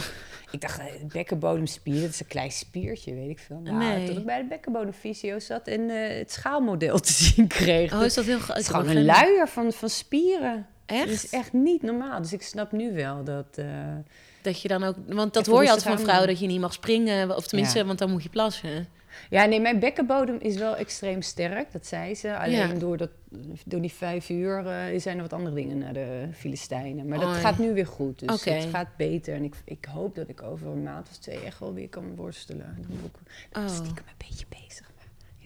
[0.51, 3.59] ik dacht, eh, bekkenbodemspier, dat is een klein spiertje, weet ik veel.
[3.63, 4.07] Nou, Nee.
[4.07, 7.93] Tot ik bij de bekkenbodemfysio zat en eh, het schaalmodel te zien kreeg.
[7.93, 8.39] Oh, is dat heel...
[8.47, 10.67] Het is gewoon een luier van, van spieren.
[10.85, 11.01] Echt?
[11.01, 12.21] Het is echt niet normaal.
[12.21, 13.45] Dus ik snap nu wel dat...
[13.57, 13.65] eh,
[14.45, 14.95] Dat je dan ook...
[15.07, 17.35] Want dat hoor je altijd van vrouwen, dat je niet mag springen.
[17.35, 17.85] Of tenminste, Ja.
[17.85, 18.87] want dan moet je plassen.
[19.29, 21.71] Ja, nee, mijn bekkenbodem is wel extreem sterk.
[21.71, 22.37] Dat zei ze.
[22.37, 22.67] Alleen Ja.
[22.67, 23.09] door, dat,
[23.65, 27.07] door die vijf uur eh, zijn er wat andere dingen naar de Filistijnen.
[27.07, 28.19] Maar dat gaat nu weer goed.
[28.27, 29.33] Dus het gaat beter.
[29.35, 32.15] En ik, ik hoop dat ik over een maand of twee echt wel weer kan
[32.15, 32.75] worstelen.
[32.81, 33.11] Dan ik
[33.51, 33.75] ben ik Oh.
[33.75, 34.91] stiekem een beetje bezig.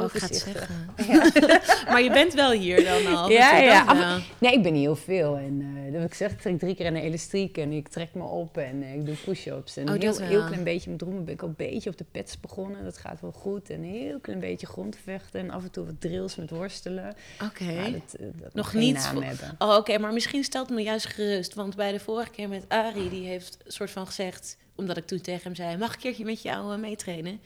[0.05, 0.75] Ik ga het zeggen.
[1.91, 3.29] maar je bent wel hier dan al.
[3.29, 3.85] Ja, ja.
[3.85, 4.23] Af-.
[4.37, 5.37] Nee, ik ben niet heel veel.
[5.37, 8.13] En dat heb ik gezegd, ik trek drie keer aan de elastiek en ik trek
[8.13, 9.77] me op en eh, ik doe push-ups.
[9.77, 12.05] En Oh, heel, heel klein beetje met roemen ben ik al een beetje op de
[12.11, 12.83] pets begonnen.
[12.83, 13.69] Dat gaat wel goed.
[13.69, 17.15] En een heel klein beetje grondvechten en af en toe wat drills met worstelen.
[17.43, 17.91] Oké.
[17.91, 19.11] Dat, eh, dat Nog niet.
[19.57, 21.53] Oh, oké, maar misschien stelt me juist gerust.
[21.53, 24.57] Want bij de vorige keer met Ari, die heeft een soort van gezegd...
[24.75, 27.39] omdat ik toen tegen hem zei, mag ik een keertje met jou meetrainen?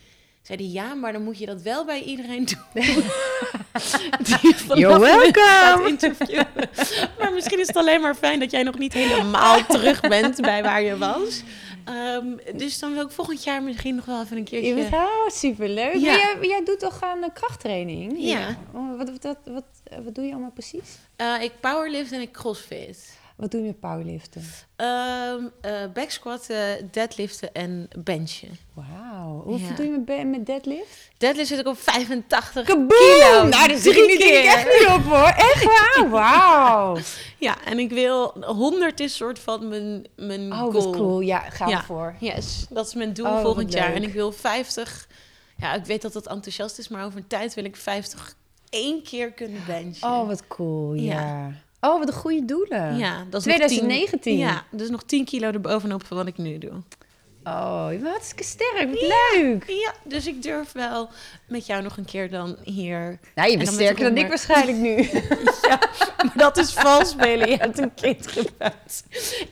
[0.43, 2.83] Zei hij, ja, maar dan moet je dat wel bij iedereen doen.
[4.41, 5.97] Die You're welcome.
[7.19, 10.63] maar misschien is het alleen maar fijn dat jij nog niet helemaal terug bent bij
[10.63, 11.43] waar je was.
[11.85, 14.95] Ehm, dus dan wil ik volgend jaar misschien nog wel even een keertje...
[14.97, 15.93] oh, superleuk.
[15.93, 16.15] Ja.
[16.15, 18.13] Jij, jij doet toch aan krachttraining?
[18.17, 18.57] Ja.
[18.73, 20.97] Oh, wat, wat, wat, wat, wat doe je allemaal precies?
[21.15, 23.21] Eh, ik powerlift en ik crossfit.
[23.35, 24.43] Wat doe je met powerliften?
[24.75, 25.33] Eh
[25.93, 28.57] backsquatten, deadliften en benchen.
[28.73, 29.41] Wauw.
[29.45, 29.75] Hoeveel Ja.
[29.75, 31.09] doe je met, met deadlift?
[31.17, 32.87] Deadlift zit ik op 85 Kaboom!
[32.87, 33.47] kilo.
[33.47, 34.45] Nou, daar zit ik keer.
[34.45, 35.27] echt niet op hoor.
[35.27, 36.09] Echt waar?
[36.19, 36.97] Wauw.
[37.37, 38.27] Ja, en ik wil...
[38.45, 40.71] 100 is soort van mijn, mijn Oh, goal.
[40.71, 41.19] wat cool.
[41.19, 41.83] Ja, gaan Ja.
[41.83, 42.15] voor.
[42.19, 43.93] Yes, dat is mijn doel Oh, volgend jaar.
[43.93, 45.07] En ik wil 50...
[45.57, 48.35] Ja, ik weet dat dat enthousiast is, maar over een tijd wil ik 50
[48.69, 50.07] één keer kunnen benchen.
[50.09, 50.93] Oh, wat cool.
[50.93, 51.13] Ja.
[51.21, 51.51] Ja.
[51.85, 52.97] Oh, wat een goede doelen.
[52.97, 54.19] ja, dat is nog 2019.
[54.19, 56.71] 10 ja, dus nog 10 kilo erbovenop van wat ik nu doe.
[57.43, 58.89] Oh, je bent hartstikke sterk.
[58.89, 59.63] Wat leuk.
[59.67, 61.09] Ja, dus ik durf wel
[61.47, 64.27] met jou nog een keer dan hier Nou, je En bent dan sterker dan ik
[64.27, 64.95] waarschijnlijk nu.
[66.17, 67.49] Maar dat is vals spelen.
[67.49, 68.27] Je hebt een kind.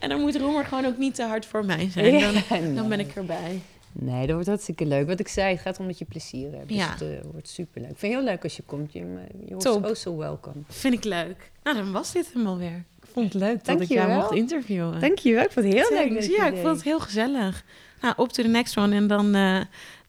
[0.00, 2.20] En dan moet Roemer gewoon ook niet te hard voor mij zijn.
[2.20, 3.62] Dan, Ja, dan ben ik erbij.
[3.92, 5.06] Nee, dat wordt hartstikke leuk.
[5.06, 6.68] Wat ik zei, het gaat om dat je plezier hebt.
[6.68, 6.90] Dus Ja.
[6.90, 7.90] het eh, wordt super leuk.
[7.90, 8.92] Ik vind het heel leuk als je komt.
[8.92, 8.98] Je,
[9.44, 9.84] je wordt Top.
[9.86, 10.62] oh so welcome.
[10.68, 11.50] Vind ik leuk.
[11.62, 12.84] Nou, dan was dit hem alweer.
[13.02, 15.00] Ik vond het leuk dat ik jou mocht interviewen.
[15.00, 15.44] Dankjewel.
[15.44, 16.22] Ik vond het heel leuk.
[16.22, 17.64] Ja, ik vond het heel gezellig.
[18.00, 18.94] Nou, op to the next one.
[18.96, 19.60] En dan eh,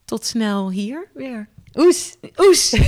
[0.04, 1.48] tot snel hier weer.
[1.74, 2.16] Oes.
[2.36, 2.70] Oes!